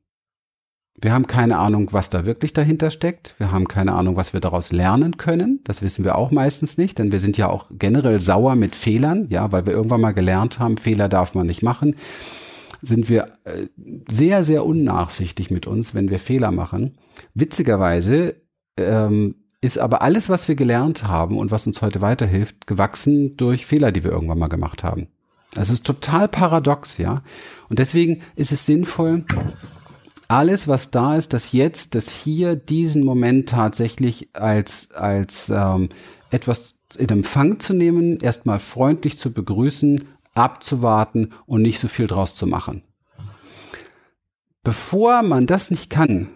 [1.01, 3.35] Wir haben keine Ahnung, was da wirklich dahinter steckt.
[3.37, 5.61] Wir haben keine Ahnung, was wir daraus lernen können.
[5.63, 9.27] Das wissen wir auch meistens nicht, denn wir sind ja auch generell sauer mit Fehlern,
[9.29, 11.95] ja, weil wir irgendwann mal gelernt haben, Fehler darf man nicht machen.
[12.81, 13.67] Sind wir äh,
[14.09, 16.97] sehr, sehr unnachsichtig mit uns, wenn wir Fehler machen.
[17.33, 18.35] Witzigerweise
[18.77, 23.65] ähm, ist aber alles, was wir gelernt haben und was uns heute weiterhilft, gewachsen durch
[23.65, 25.07] Fehler, die wir irgendwann mal gemacht haben.
[25.53, 27.23] Das ist total paradox, ja.
[27.69, 29.25] Und deswegen ist es sinnvoll,
[30.29, 35.89] alles, was da ist, das jetzt, das hier, diesen Moment tatsächlich als, als ähm,
[36.29, 42.35] etwas in Empfang zu nehmen, erstmal freundlich zu begrüßen, abzuwarten und nicht so viel draus
[42.35, 42.83] zu machen.
[44.63, 46.29] Bevor man das nicht kann,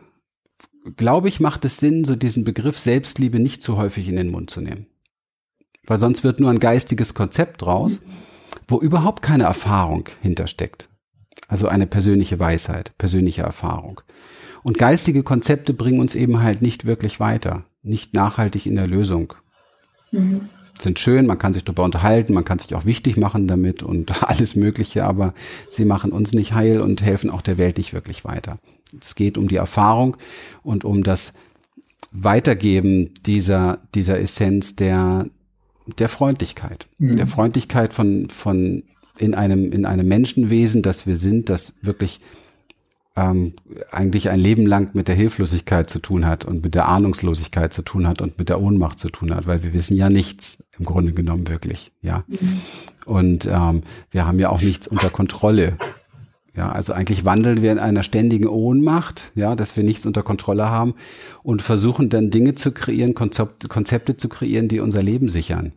[0.98, 4.50] glaube ich, macht es Sinn, so diesen Begriff Selbstliebe nicht zu häufig in den Mund
[4.50, 4.88] zu nehmen.
[5.86, 8.02] Weil sonst wird nur ein geistiges Konzept draus,
[8.68, 10.90] wo überhaupt keine Erfahrung hintersteckt.
[11.48, 14.02] Also eine persönliche Weisheit, persönliche Erfahrung.
[14.64, 19.34] Und geistige Konzepte bringen uns eben halt nicht wirklich weiter, nicht nachhaltig in der Lösung.
[20.12, 20.50] Mhm.
[20.80, 24.24] Sind schön, man kann sich darüber unterhalten, man kann sich auch wichtig machen damit und
[24.30, 25.34] alles Mögliche, aber
[25.70, 28.58] sie machen uns nicht heil und helfen auch der Welt nicht wirklich weiter.
[29.00, 30.18] Es geht um die Erfahrung
[30.64, 31.34] und um das
[32.12, 35.26] Weitergeben dieser, dieser Essenz der,
[35.98, 36.88] der Freundlichkeit.
[37.00, 37.18] Mhm.
[37.18, 38.84] Der Freundlichkeit von, von
[39.18, 42.20] in einem, in einem Menschenwesen, das wir sind, das wirklich
[43.16, 43.54] ähm,
[43.92, 47.84] eigentlich ein Leben lang mit der Hilflosigkeit zu tun hat und mit der Ahnungslosigkeit zu
[47.84, 50.86] tun hat und mit der Ohnmacht zu tun hat, weil wir wissen ja nichts im
[50.86, 52.24] Grunde genommen wirklich, ja.
[52.28, 52.62] Mhm.
[53.06, 55.78] Und ähm, wir haben ja auch nichts unter Kontrolle.
[56.56, 60.70] Ja, also eigentlich wandeln wir in einer ständigen Ohnmacht, ja, dass wir nichts unter Kontrolle
[60.70, 60.94] haben
[61.42, 65.74] und versuchen dann Dinge zu kreieren, Konzept, Konzepte zu kreieren, die unser Leben sichern.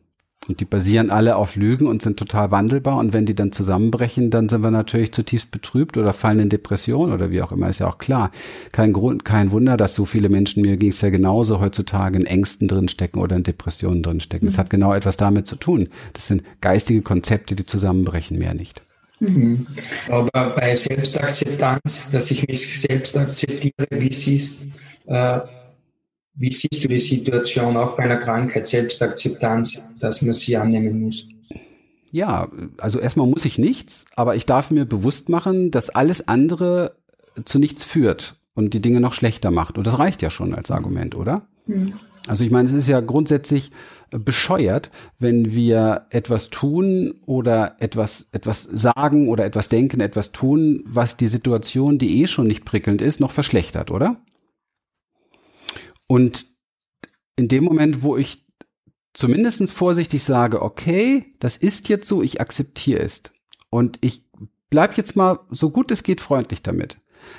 [0.48, 2.96] Und die basieren alle auf Lügen und sind total wandelbar.
[2.98, 7.12] Und wenn die dann zusammenbrechen, dann sind wir natürlich zutiefst betrübt oder fallen in Depression
[7.12, 8.30] oder wie auch immer, ist ja auch klar.
[8.72, 12.26] Kein Grund, kein Wunder, dass so viele Menschen, mir ging es ja genauso heutzutage, in
[12.26, 14.46] Ängsten drinstecken oder in Depressionen drinstecken.
[14.46, 14.60] Das mhm.
[14.60, 15.88] hat genau etwas damit zu tun.
[16.12, 18.82] Das sind geistige Konzepte, die zusammenbrechen, mehr nicht.
[19.18, 19.66] Mhm.
[20.08, 25.40] Aber bei Selbstakzeptanz, dass ich mich selbst akzeptiere, wie siehst, äh,
[26.36, 31.28] wie siehst du die Situation auch bei einer Krankheit, Selbstakzeptanz, dass man sie annehmen muss?
[32.12, 36.96] Ja, also erstmal muss ich nichts, aber ich darf mir bewusst machen, dass alles andere
[37.44, 39.76] zu nichts führt und die Dinge noch schlechter macht.
[39.76, 41.46] Und das reicht ja schon als Argument, oder?
[41.66, 41.94] Mhm.
[42.26, 43.70] Also ich meine, es ist ja grundsätzlich
[44.10, 51.16] bescheuert, wenn wir etwas tun oder etwas, etwas sagen oder etwas denken, etwas tun, was
[51.16, 54.16] die Situation, die eh schon nicht prickelnd ist, noch verschlechtert, oder?
[56.06, 56.46] Und
[57.36, 58.46] in dem Moment, wo ich
[59.14, 63.22] zumindestens vorsichtig sage, okay, das ist jetzt so, ich akzeptiere es.
[63.70, 64.24] Und ich
[64.70, 66.98] bleib jetzt mal so gut es geht freundlich damit.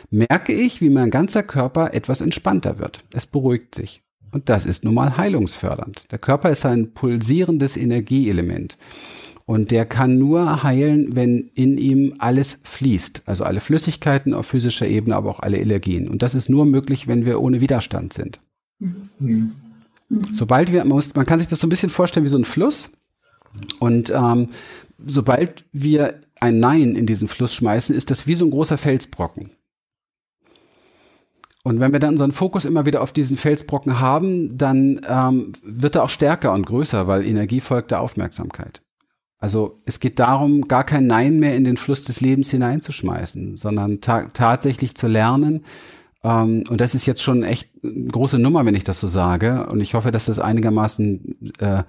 [0.10, 3.04] Merke ich, wie mein ganzer Körper etwas entspannter wird.
[3.12, 4.04] Es beruhigt sich.
[4.32, 6.12] Und das ist nun mal heilungsfördernd.
[6.12, 8.78] Der Körper ist ein pulsierendes Energieelement.
[9.46, 13.24] Und der kann nur heilen, wenn in ihm alles fließt.
[13.28, 16.10] Also alle Flüssigkeiten auf physischer Ebene, aber auch alle Energien.
[16.10, 18.42] Und das ist nur möglich, wenn wir ohne Widerstand sind.
[18.80, 19.56] Mhm.
[20.34, 22.90] Sobald wir, man, kann sich das so ein bisschen vorstellen wie so ein Fluss.
[23.80, 24.48] Und ähm,
[25.06, 29.52] sobald wir ein Nein in diesen Fluss schmeißen, ist das wie so ein großer Felsbrocken.
[31.64, 35.96] Und wenn wir dann unseren Fokus immer wieder auf diesen Felsbrocken haben, dann ähm, wird
[35.96, 38.82] er auch stärker und größer, weil Energie folgt der Aufmerksamkeit.
[39.40, 44.00] Also es geht darum, gar kein Nein mehr in den Fluss des Lebens hineinzuschmeißen, sondern
[44.00, 45.66] ta tatsächlich zu lernen,
[46.24, 49.68] ähm, und das ist jetzt schon echt eine große Nummer, wenn ich das so sage.
[49.68, 51.84] Und ich hoffe, dass das einigermaßen äh,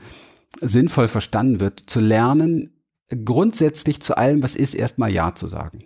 [0.61, 2.71] sinnvoll verstanden wird, zu lernen,
[3.25, 5.85] grundsätzlich zu allem, was ist, erstmal Ja zu sagen.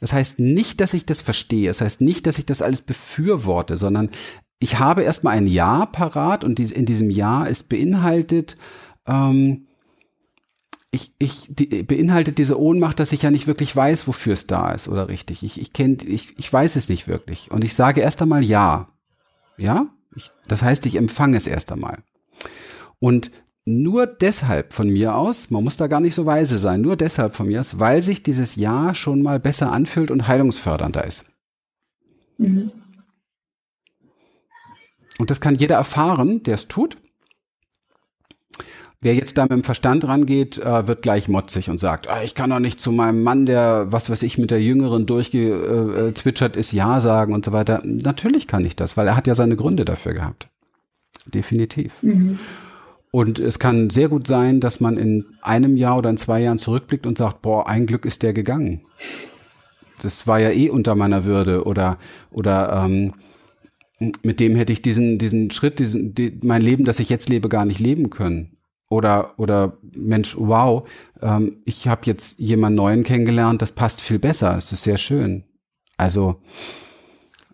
[0.00, 1.68] Das heißt nicht, dass ich das verstehe.
[1.68, 4.10] Das heißt nicht, dass ich das alles befürworte, sondern
[4.58, 8.56] ich habe erstmal ein Ja parat und in diesem Ja ist beinhaltet,
[9.06, 9.66] ähm,
[10.94, 14.70] ich, ich die, beinhaltet diese Ohnmacht, dass ich ja nicht wirklich weiß, wofür es da
[14.70, 15.42] ist oder richtig.
[15.42, 17.50] Ich, ich kenne, ich, ich weiß es nicht wirklich.
[17.50, 18.88] Und ich sage erst einmal ja.
[19.56, 19.88] Ja?
[20.14, 21.98] Ich, das heißt, ich empfange es erst einmal.
[23.00, 23.32] Und
[23.66, 27.34] nur deshalb von mir aus, man muss da gar nicht so weise sein, nur deshalb
[27.34, 31.24] von mir aus, weil sich dieses Ja schon mal besser anfühlt und heilungsfördernder ist.
[32.38, 32.70] Mhm.
[35.18, 36.98] Und das kann jeder erfahren, der es tut
[39.04, 42.34] Wer jetzt da mit dem Verstand rangeht, äh, wird gleich motzig und sagt, ah, ich
[42.34, 46.72] kann doch nicht zu meinem Mann, der, was weiß ich, mit der Jüngeren durchgezwitschert ist,
[46.72, 47.82] Ja sagen und so weiter.
[47.84, 50.48] Natürlich kann ich das, weil er hat ja seine Gründe dafür gehabt.
[51.26, 52.02] Definitiv.
[52.02, 52.38] Mhm.
[53.10, 56.56] Und es kann sehr gut sein, dass man in einem Jahr oder in zwei Jahren
[56.56, 58.86] zurückblickt und sagt, boah, ein Glück ist der gegangen.
[60.00, 61.98] Das war ja eh unter meiner Würde oder,
[62.30, 63.12] oder ähm,
[64.22, 67.50] mit dem hätte ich diesen, diesen Schritt, diesen, die, mein Leben, das ich jetzt lebe,
[67.50, 68.53] gar nicht leben können.
[68.94, 70.88] Oder, oder Mensch, wow,
[71.20, 75.42] ähm, ich habe jetzt jemanden Neuen kennengelernt, das passt viel besser, es ist sehr schön.
[75.96, 76.40] Also,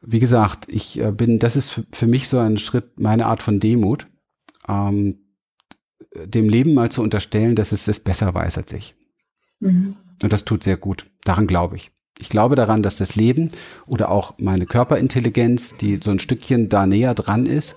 [0.02, 3.58] wie gesagt, ich äh, bin, das ist für mich so ein Schritt, meine Art von
[3.58, 4.06] Demut,
[4.68, 5.20] ähm,
[6.14, 8.94] dem Leben mal zu unterstellen, dass es es besser weiß als ich.
[9.60, 9.96] Mhm.
[10.22, 11.06] Und das tut sehr gut.
[11.24, 11.90] Daran glaube ich.
[12.18, 13.48] Ich glaube daran, dass das Leben
[13.86, 17.76] oder auch meine Körperintelligenz, die so ein Stückchen da näher dran ist,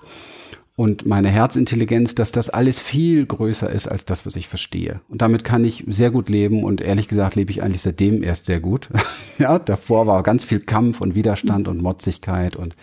[0.76, 5.00] und meine Herzintelligenz, dass das alles viel größer ist als das, was ich verstehe.
[5.08, 8.46] Und damit kann ich sehr gut leben und ehrlich gesagt lebe ich eigentlich seitdem erst
[8.46, 8.88] sehr gut.
[9.38, 12.74] ja, davor war ganz viel Kampf und Widerstand und Motzigkeit und,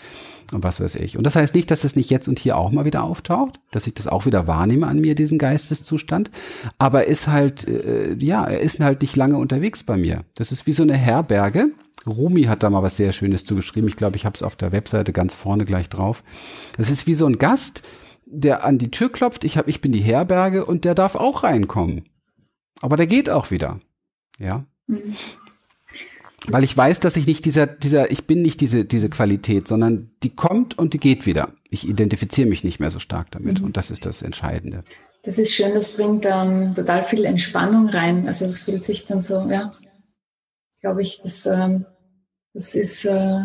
[0.53, 1.17] und was weiß ich.
[1.17, 3.87] Und das heißt nicht, dass es nicht jetzt und hier auch mal wieder auftaucht, dass
[3.87, 6.31] ich das auch wieder wahrnehme an mir, diesen Geisteszustand.
[6.77, 10.23] Aber ist halt, äh, ja, er ist halt nicht lange unterwegs bei mir.
[10.35, 11.71] Das ist wie so eine Herberge,
[12.07, 13.87] Rumi hat da mal was sehr Schönes zugeschrieben.
[13.87, 16.23] Ich glaube, ich habe es auf der Webseite ganz vorne gleich drauf.
[16.77, 17.83] Das ist wie so ein Gast,
[18.25, 19.43] der an die Tür klopft.
[19.43, 22.09] Ich hab, ich bin die Herberge und der darf auch reinkommen.
[22.81, 23.79] Aber der geht auch wieder.
[24.39, 24.65] Ja.
[24.87, 25.15] Mhm.
[26.47, 30.09] Weil ich weiß, dass ich nicht dieser, dieser, ich bin nicht diese, diese Qualität, sondern
[30.23, 31.53] die kommt und die geht wieder.
[31.69, 33.59] Ich identifiziere mich nicht mehr so stark damit.
[33.59, 33.67] Mhm.
[33.67, 34.83] Und das ist das Entscheidende.
[35.23, 38.25] Das ist schön, das bringt ähm, total viel Entspannung rein.
[38.25, 39.71] Also es fühlt sich dann so, ja,
[40.81, 41.85] glaube ich, das, ähm,
[42.53, 43.41] das ist äh,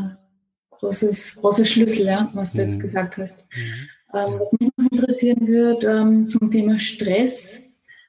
[0.71, 2.69] großes, großer Schlüssel, ja, was du mhm.
[2.69, 3.47] jetzt gesagt hast.
[3.55, 3.89] Mhm.
[4.15, 7.63] Ähm, was mich noch interessieren würde ähm, zum Thema Stress.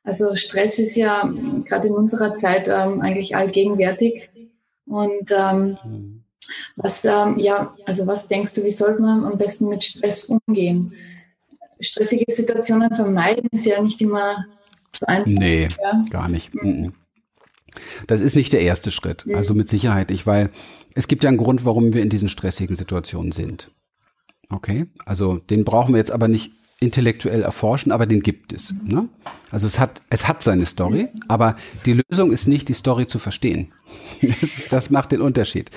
[0.04, 1.30] Also Stress ist ja
[1.68, 4.30] gerade in unserer Zeit ähm, eigentlich allgegenwärtig.
[4.86, 6.24] Und ähm, mhm.
[6.78, 10.94] was, ähm, ja, also was denkst du, wie sollte man am besten mit Stress umgehen?
[11.80, 14.46] Stressige Situationen vermeiden ist ja nicht immer
[14.96, 15.30] so einfach.
[15.30, 16.06] Nee, ja?
[16.10, 16.56] gar nicht.
[16.56, 16.94] Mhm.
[17.80, 18.04] Mhm.
[18.08, 19.26] Das ist nicht der erste Schritt.
[19.26, 19.36] Mhm.
[19.36, 20.50] Also mit Sicherheit nicht, weil
[20.96, 23.72] es gibt ja einen Grund, warum wir in diesen stressigen Situationen sind.
[24.50, 28.74] Okay, also den brauchen wir jetzt aber nicht intellektuell erforschen, aber den gibt es.
[28.84, 29.10] Ne?
[29.50, 31.56] Also es hat, es hat seine Story, aber
[31.86, 33.70] die Lösung ist nicht, die Story zu verstehen.
[34.22, 35.70] Das, das, macht den Unterschied.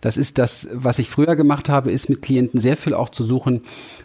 [0.00, 3.24] Das ist das, was ich früher gemacht habe, ist mit Klienten sehr viel auch zu
[3.24, 3.62] suchen,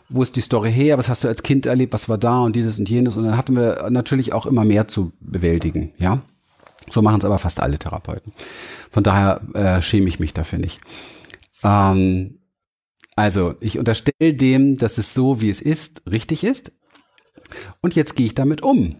[0.10, 2.56] wo ist die Story her, was hast du als Kind erlebt, was war da und
[2.56, 3.18] dieses und jenes.
[3.18, 6.22] Und dann hatten wir natürlich auch immer mehr zu bewältigen, ja.
[6.90, 8.34] So machen es aber fast alle Therapeuten.
[8.90, 10.82] Von daher äh, schäme ich mich dafür nicht.
[11.64, 12.40] Ähm,
[13.16, 16.72] also, ich unterstelle dem, dass es so, wie es ist, richtig ist.
[17.82, 18.98] Und jetzt gehe ich damit um.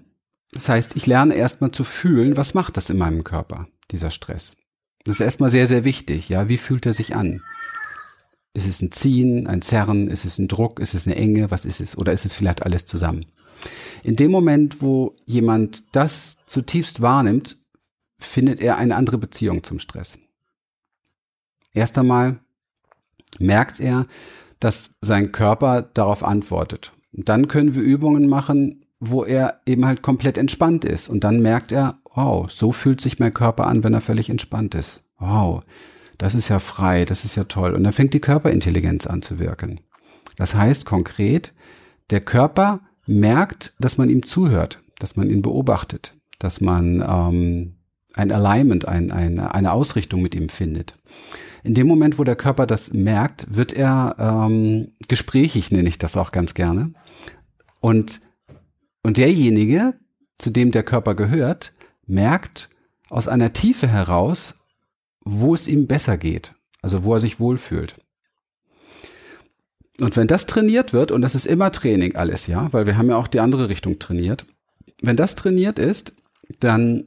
[0.52, 4.58] Das heißt, ich lerne erstmal zu fühlen, was macht das in meinem Körper, dieser Stress.
[5.06, 6.30] Das ist erstmal sehr, sehr wichtig.
[6.30, 7.42] Ja, wie fühlt er sich an?
[8.54, 10.10] Ist es ein Ziehen, ein Zerren?
[10.10, 10.80] Ist es ein Druck?
[10.80, 11.52] Ist es eine Enge?
[11.52, 11.98] Was ist es?
[11.98, 13.26] Oder ist es vielleicht alles zusammen?
[14.04, 17.58] In dem Moment, wo jemand das zutiefst wahrnimmt,
[18.24, 20.20] findet er eine andere Beziehung zum Stress.
[21.74, 22.40] Erst einmal
[23.40, 24.08] merkt er,
[24.60, 26.94] dass sein Körper darauf antwortet.
[27.14, 31.10] Und dann können wir Übungen machen, wo er eben halt komplett entspannt ist.
[31.10, 34.76] Und dann merkt er, wow, so fühlt sich mein Körper an, wenn er völlig entspannt
[34.76, 35.04] ist.
[35.18, 35.64] Wow,
[36.18, 37.74] das ist ja frei, das ist ja toll.
[37.74, 39.80] Und dann fängt die Körperintelligenz an zu wirken.
[40.38, 41.54] Das heißt konkret,
[42.12, 47.81] der Körper merkt, dass man ihm zuhört, dass man ihn beobachtet, dass man ähm,
[48.16, 50.96] ein Alignment, ein, ein, eine Ausrichtung mit ihm findet.
[51.64, 56.18] In dem Moment, wo der Körper das merkt, wird er ähm, gesprächig, nenne ich das
[56.18, 56.94] auch ganz gerne.
[57.80, 58.22] Und,
[59.04, 59.94] und derjenige,
[60.38, 61.74] zu dem der Körper gehört,
[62.08, 62.70] merkt
[63.10, 64.56] aus einer Tiefe heraus,
[65.24, 67.96] wo es ihm besser geht, also wo er sich wohlfühlt.
[70.00, 73.10] Und wenn das trainiert wird, und das ist immer Training alles, ja, weil wir haben
[73.10, 74.46] ja auch die andere Richtung trainiert,
[75.02, 76.14] wenn das trainiert ist,
[76.60, 77.06] dann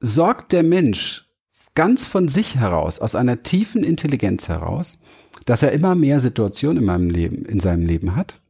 [0.00, 1.28] sorgt der Mensch
[1.74, 5.00] ganz von sich heraus, aus einer tiefen Intelligenz heraus,
[5.44, 8.40] dass er immer mehr Situationen in meinem Leben, in seinem Leben hat,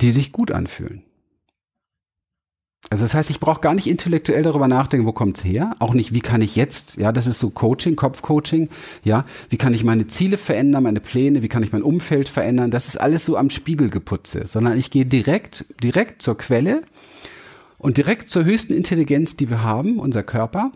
[0.00, 1.02] die sich gut anfühlen.
[2.90, 5.74] Also das heißt, ich brauche gar nicht intellektuell darüber nachdenken, wo kommt's her?
[5.78, 8.68] Auch nicht, wie kann ich jetzt, ja, das ist so Coaching, Kopfcoaching,
[9.02, 12.70] ja, wie kann ich meine Ziele verändern, meine Pläne, wie kann ich mein Umfeld verändern?
[12.70, 16.82] Das ist alles so am Spiegel geputze, sondern ich gehe direkt, direkt zur Quelle
[17.82, 20.70] und direkt zur höchsten Intelligenz, die wir haben, unser Körper,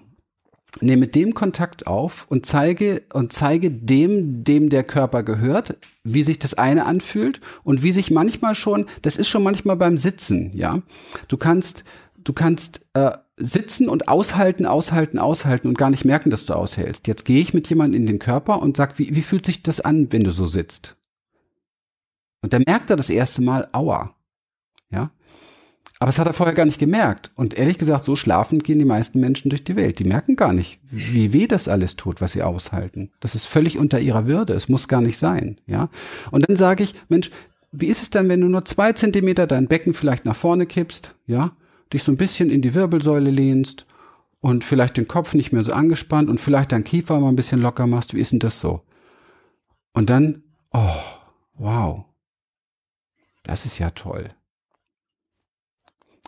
[0.80, 6.38] nehme dem Kontakt auf und zeige und zeige dem, dem der Körper gehört, wie sich
[6.40, 10.82] das eine anfühlt und wie sich manchmal schon, das ist schon manchmal beim Sitzen, ja.
[11.28, 11.84] Du kannst,
[12.18, 17.06] du kannst äh, sitzen und aushalten, aushalten, aushalten und gar nicht merken, dass du aushältst.
[17.06, 19.80] Jetzt gehe ich mit jemandem in den Körper und sag, wie, wie fühlt sich das
[19.80, 20.96] an, wenn du so sitzt?
[22.42, 24.15] Und dann merkt er das erste Mal, aua.
[25.98, 27.30] Aber es hat er vorher gar nicht gemerkt.
[27.36, 29.98] Und ehrlich gesagt, so schlafend gehen die meisten Menschen durch die Welt.
[29.98, 33.10] Die merken gar nicht, wie weh das alles tut, was sie aushalten.
[33.20, 34.52] Das ist völlig unter ihrer Würde.
[34.52, 35.58] Es muss gar nicht sein.
[35.66, 35.88] Ja.
[36.30, 37.30] Und dann sage ich, Mensch,
[37.72, 41.14] wie ist es denn, wenn du nur zwei Zentimeter dein Becken vielleicht nach vorne kippst?
[41.26, 41.56] Ja.
[41.92, 43.86] Dich so ein bisschen in die Wirbelsäule lehnst
[44.40, 47.62] und vielleicht den Kopf nicht mehr so angespannt und vielleicht dein Kiefer mal ein bisschen
[47.62, 48.12] locker machst.
[48.14, 48.82] Wie ist denn das so?
[49.92, 50.42] Und dann,
[50.72, 50.94] oh,
[51.54, 52.04] wow.
[53.44, 54.30] Das ist ja toll.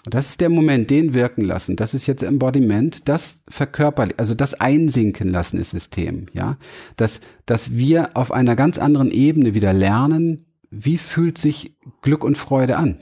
[0.05, 1.77] Das ist der Moment, den wirken lassen.
[1.77, 6.57] Das ist jetzt Embodiment, das verkörperlich, also das einsinken lassen ist System, ja.
[6.97, 12.39] Dass, dass wir auf einer ganz anderen Ebene wieder lernen, wie fühlt sich Glück und
[12.39, 12.99] Freude an.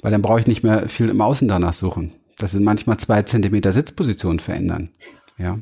[0.00, 2.12] Weil dann brauche ich nicht mehr viel im Außen danach suchen.
[2.38, 4.90] Das sind manchmal zwei Zentimeter Sitzposition verändern,
[5.38, 5.58] ja.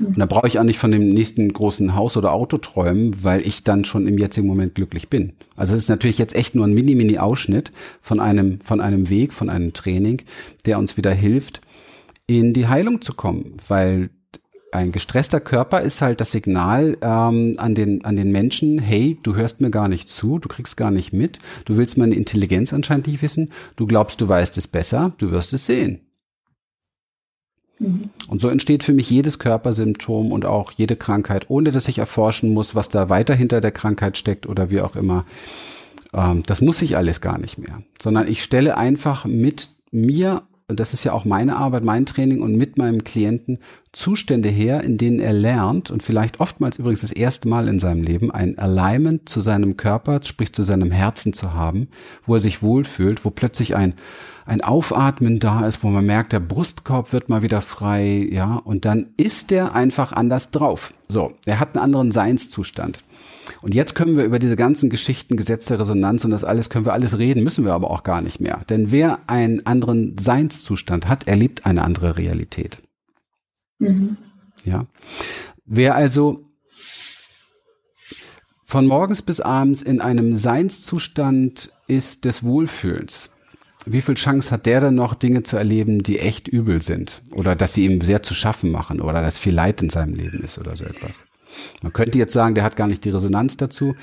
[0.00, 3.46] Und da brauche ich auch nicht von dem nächsten großen Haus oder Auto träumen, weil
[3.46, 5.32] ich dann schon im jetzigen Moment glücklich bin.
[5.56, 9.50] Also es ist natürlich jetzt echt nur ein Mini-Mini-Ausschnitt von einem, von einem Weg, von
[9.50, 10.22] einem Training,
[10.66, 11.60] der uns wieder hilft,
[12.26, 14.10] in die Heilung zu kommen, weil
[14.70, 19.34] ein gestresster Körper ist halt das Signal ähm, an, den, an den Menschen, hey, du
[19.34, 23.06] hörst mir gar nicht zu, du kriegst gar nicht mit, du willst meine Intelligenz anscheinend
[23.06, 26.00] nicht wissen, du glaubst, du weißt es besser, du wirst es sehen.
[27.78, 28.10] Mhm.
[28.28, 32.52] Und so entsteht für mich jedes Körpersymptom und auch jede Krankheit, ohne dass ich erforschen
[32.52, 35.24] muss, was da weiter hinter der Krankheit steckt oder wie auch immer.
[36.12, 40.80] Ähm, das muss ich alles gar nicht mehr, sondern ich stelle einfach mit mir und
[40.80, 43.58] das ist ja auch meine Arbeit, mein Training und mit meinem Klienten
[43.92, 48.02] Zustände her, in denen er lernt und vielleicht oftmals übrigens das erste Mal in seinem
[48.02, 51.88] Leben ein Alignment zu seinem Körper, sprich zu seinem Herzen zu haben,
[52.26, 53.94] wo er sich wohlfühlt, wo plötzlich ein,
[54.48, 58.86] ein Aufatmen da ist, wo man merkt, der Brustkorb wird mal wieder frei, ja, und
[58.86, 60.94] dann ist er einfach anders drauf.
[61.06, 63.00] So, er hat einen anderen Seinszustand.
[63.60, 66.94] Und jetzt können wir über diese ganzen Geschichten, Gesetze Resonanz und das alles, können wir
[66.94, 68.60] alles reden, müssen wir aber auch gar nicht mehr.
[68.70, 72.78] Denn wer einen anderen Seinszustand hat, erlebt eine andere Realität.
[73.78, 74.16] Mhm.
[74.64, 74.86] Ja.
[75.66, 76.46] Wer also
[78.64, 83.30] von morgens bis abends in einem Seinszustand ist des Wohlfühlens,
[83.86, 87.22] wie viel Chance hat der denn noch, Dinge zu erleben, die echt übel sind?
[87.30, 90.42] Oder dass sie ihm sehr zu schaffen machen oder dass viel Leid in seinem Leben
[90.42, 91.24] ist oder so etwas?
[91.82, 93.94] Man könnte jetzt sagen, der hat gar nicht die Resonanz dazu.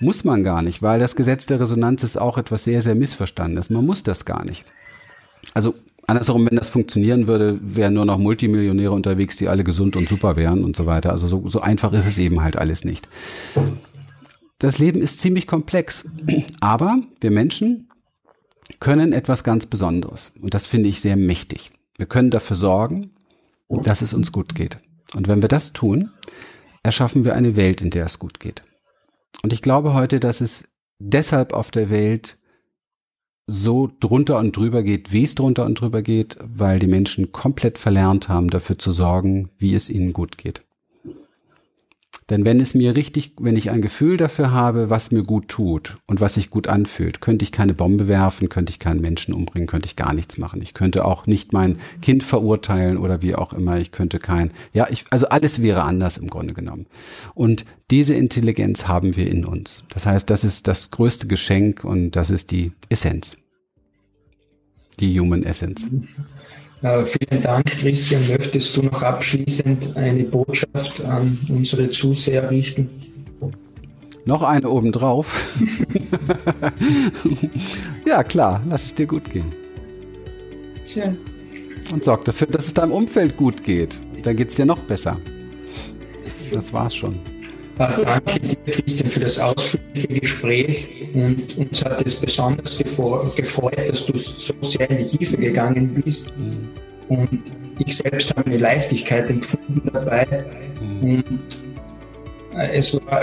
[0.00, 3.70] Muss man gar nicht, weil das Gesetz der Resonanz ist auch etwas sehr, sehr Missverstandenes.
[3.70, 4.64] Man muss das gar nicht.
[5.54, 5.74] Also
[6.06, 10.36] andersherum, wenn das funktionieren würde, wären nur noch Multimillionäre unterwegs, die alle gesund und super
[10.36, 11.10] wären und so weiter.
[11.10, 13.08] Also so, so einfach ist es eben halt alles nicht.
[14.58, 16.04] Das Leben ist ziemlich komplex,
[16.60, 17.89] aber wir Menschen
[18.78, 21.72] können etwas ganz Besonderes und das finde ich sehr mächtig.
[21.96, 23.10] Wir können dafür sorgen,
[23.68, 24.78] dass es uns gut geht.
[25.14, 26.10] Und wenn wir das tun,
[26.82, 28.62] erschaffen wir eine Welt, in der es gut geht.
[29.42, 30.68] Und ich glaube heute, dass es
[30.98, 32.36] deshalb auf der Welt
[33.46, 37.78] so drunter und drüber geht, wie es drunter und drüber geht, weil die Menschen komplett
[37.78, 40.62] verlernt haben, dafür zu sorgen, wie es ihnen gut geht.
[42.30, 45.96] Denn wenn es mir richtig, wenn ich ein Gefühl dafür habe, was mir gut tut
[46.06, 49.66] und was sich gut anfühlt, könnte ich keine Bombe werfen, könnte ich keinen Menschen umbringen,
[49.66, 50.62] könnte ich gar nichts machen.
[50.62, 53.78] Ich könnte auch nicht mein Kind verurteilen oder wie auch immer.
[53.80, 56.86] Ich könnte kein, ja, ich, also alles wäre anders im Grunde genommen.
[57.34, 59.82] Und diese Intelligenz haben wir in uns.
[59.88, 63.36] Das heißt, das ist das größte Geschenk und das ist die Essenz.
[65.00, 65.88] Die Human Essence.
[66.82, 68.26] Äh, vielen Dank, Christian.
[68.26, 72.88] Möchtest du noch abschließend eine Botschaft an unsere Zuseher richten?
[74.24, 75.48] Noch eine obendrauf.
[78.06, 79.52] ja, klar, lass es dir gut gehen.
[80.82, 81.18] Schön.
[81.92, 84.00] Und sorg dafür, dass es deinem Umfeld gut geht.
[84.22, 85.18] Dann geht es dir noch besser.
[86.52, 87.18] Das war's schon.
[87.80, 91.08] Also danke dir, Christian, für das ausführliche Gespräch.
[91.14, 96.36] Und uns hat es besonders gefreut, dass du so sehr in die Tiefe gegangen bist.
[97.08, 97.40] Und
[97.78, 100.44] ich selbst habe eine Leichtigkeit empfunden dabei.
[101.00, 101.24] Und
[102.54, 103.22] äh, es war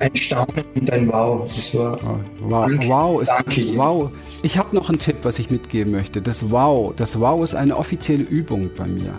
[0.00, 1.50] ein Staunen und ein Wow.
[1.56, 1.98] Es war
[2.40, 4.10] wow, danke, wow, ist, danke wow.
[4.42, 6.20] Ich habe noch einen Tipp, was ich mitgeben möchte.
[6.20, 9.18] Das Wow, das Wow ist eine offizielle Übung bei mir.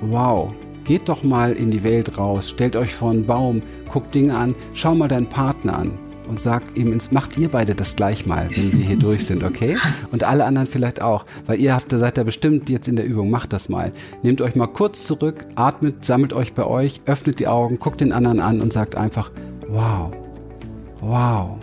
[0.00, 0.54] Wow.
[0.90, 3.62] Geht doch mal in die Welt raus, stellt euch vor einen Baum,
[3.92, 5.92] guckt Dinge an, schau mal deinen Partner an
[6.28, 9.44] und sag ihm ins, macht ihr beide das gleich mal, wenn wir hier durch sind,
[9.44, 9.78] okay?
[10.10, 13.30] Und alle anderen vielleicht auch, weil ihr habt, seid ja bestimmt jetzt in der Übung,
[13.30, 13.92] macht das mal.
[14.24, 18.10] Nehmt euch mal kurz zurück, atmet, sammelt euch bei euch, öffnet die Augen, guckt den
[18.10, 19.30] anderen an und sagt einfach,
[19.68, 20.10] wow,
[21.00, 21.56] wow.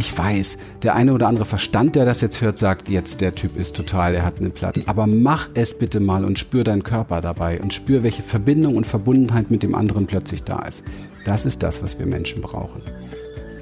[0.00, 3.58] Ich weiß, der eine oder andere Verstand, der das jetzt hört, sagt jetzt, der Typ
[3.58, 4.80] ist total, er hat eine Platte.
[4.86, 8.86] Aber mach es bitte mal und spür deinen Körper dabei und spür, welche Verbindung und
[8.86, 10.84] Verbundenheit mit dem anderen plötzlich da ist.
[11.26, 12.80] Das ist das, was wir Menschen brauchen.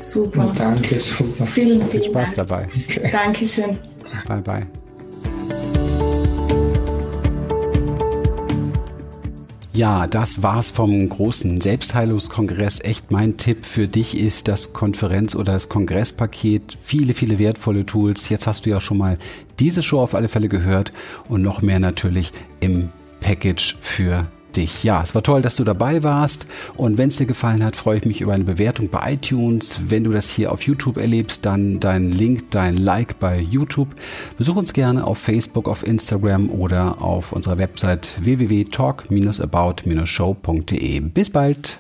[0.00, 0.52] Super.
[0.56, 1.44] Danke, super.
[1.44, 2.48] Vielen, vielen Viel Spaß Dank.
[2.48, 2.68] dabei.
[2.88, 3.10] Okay.
[3.10, 3.76] Dankeschön.
[4.28, 4.66] Bye, bye.
[9.74, 12.80] Ja, das war's vom großen Selbstheilungskongress.
[12.80, 16.76] Echt mein Tipp für dich ist das Konferenz- oder das Kongresspaket.
[16.82, 18.28] Viele, viele wertvolle Tools.
[18.28, 19.18] Jetzt hast du ja schon mal
[19.60, 20.92] diese Show auf alle Fälle gehört
[21.28, 22.88] und noch mehr natürlich im
[23.20, 24.26] Package für
[24.58, 24.84] dich.
[24.84, 26.46] Ja, es war toll, dass du dabei warst.
[26.76, 29.80] Und wenn es dir gefallen hat, freue ich mich über eine Bewertung bei iTunes.
[29.88, 33.88] Wenn du das hier auf YouTube erlebst, dann dein Link, dein Like bei YouTube.
[34.36, 41.00] Besuch uns gerne auf Facebook, auf Instagram oder auf unserer Website www.talk-about-show.de.
[41.00, 41.78] Bis bald.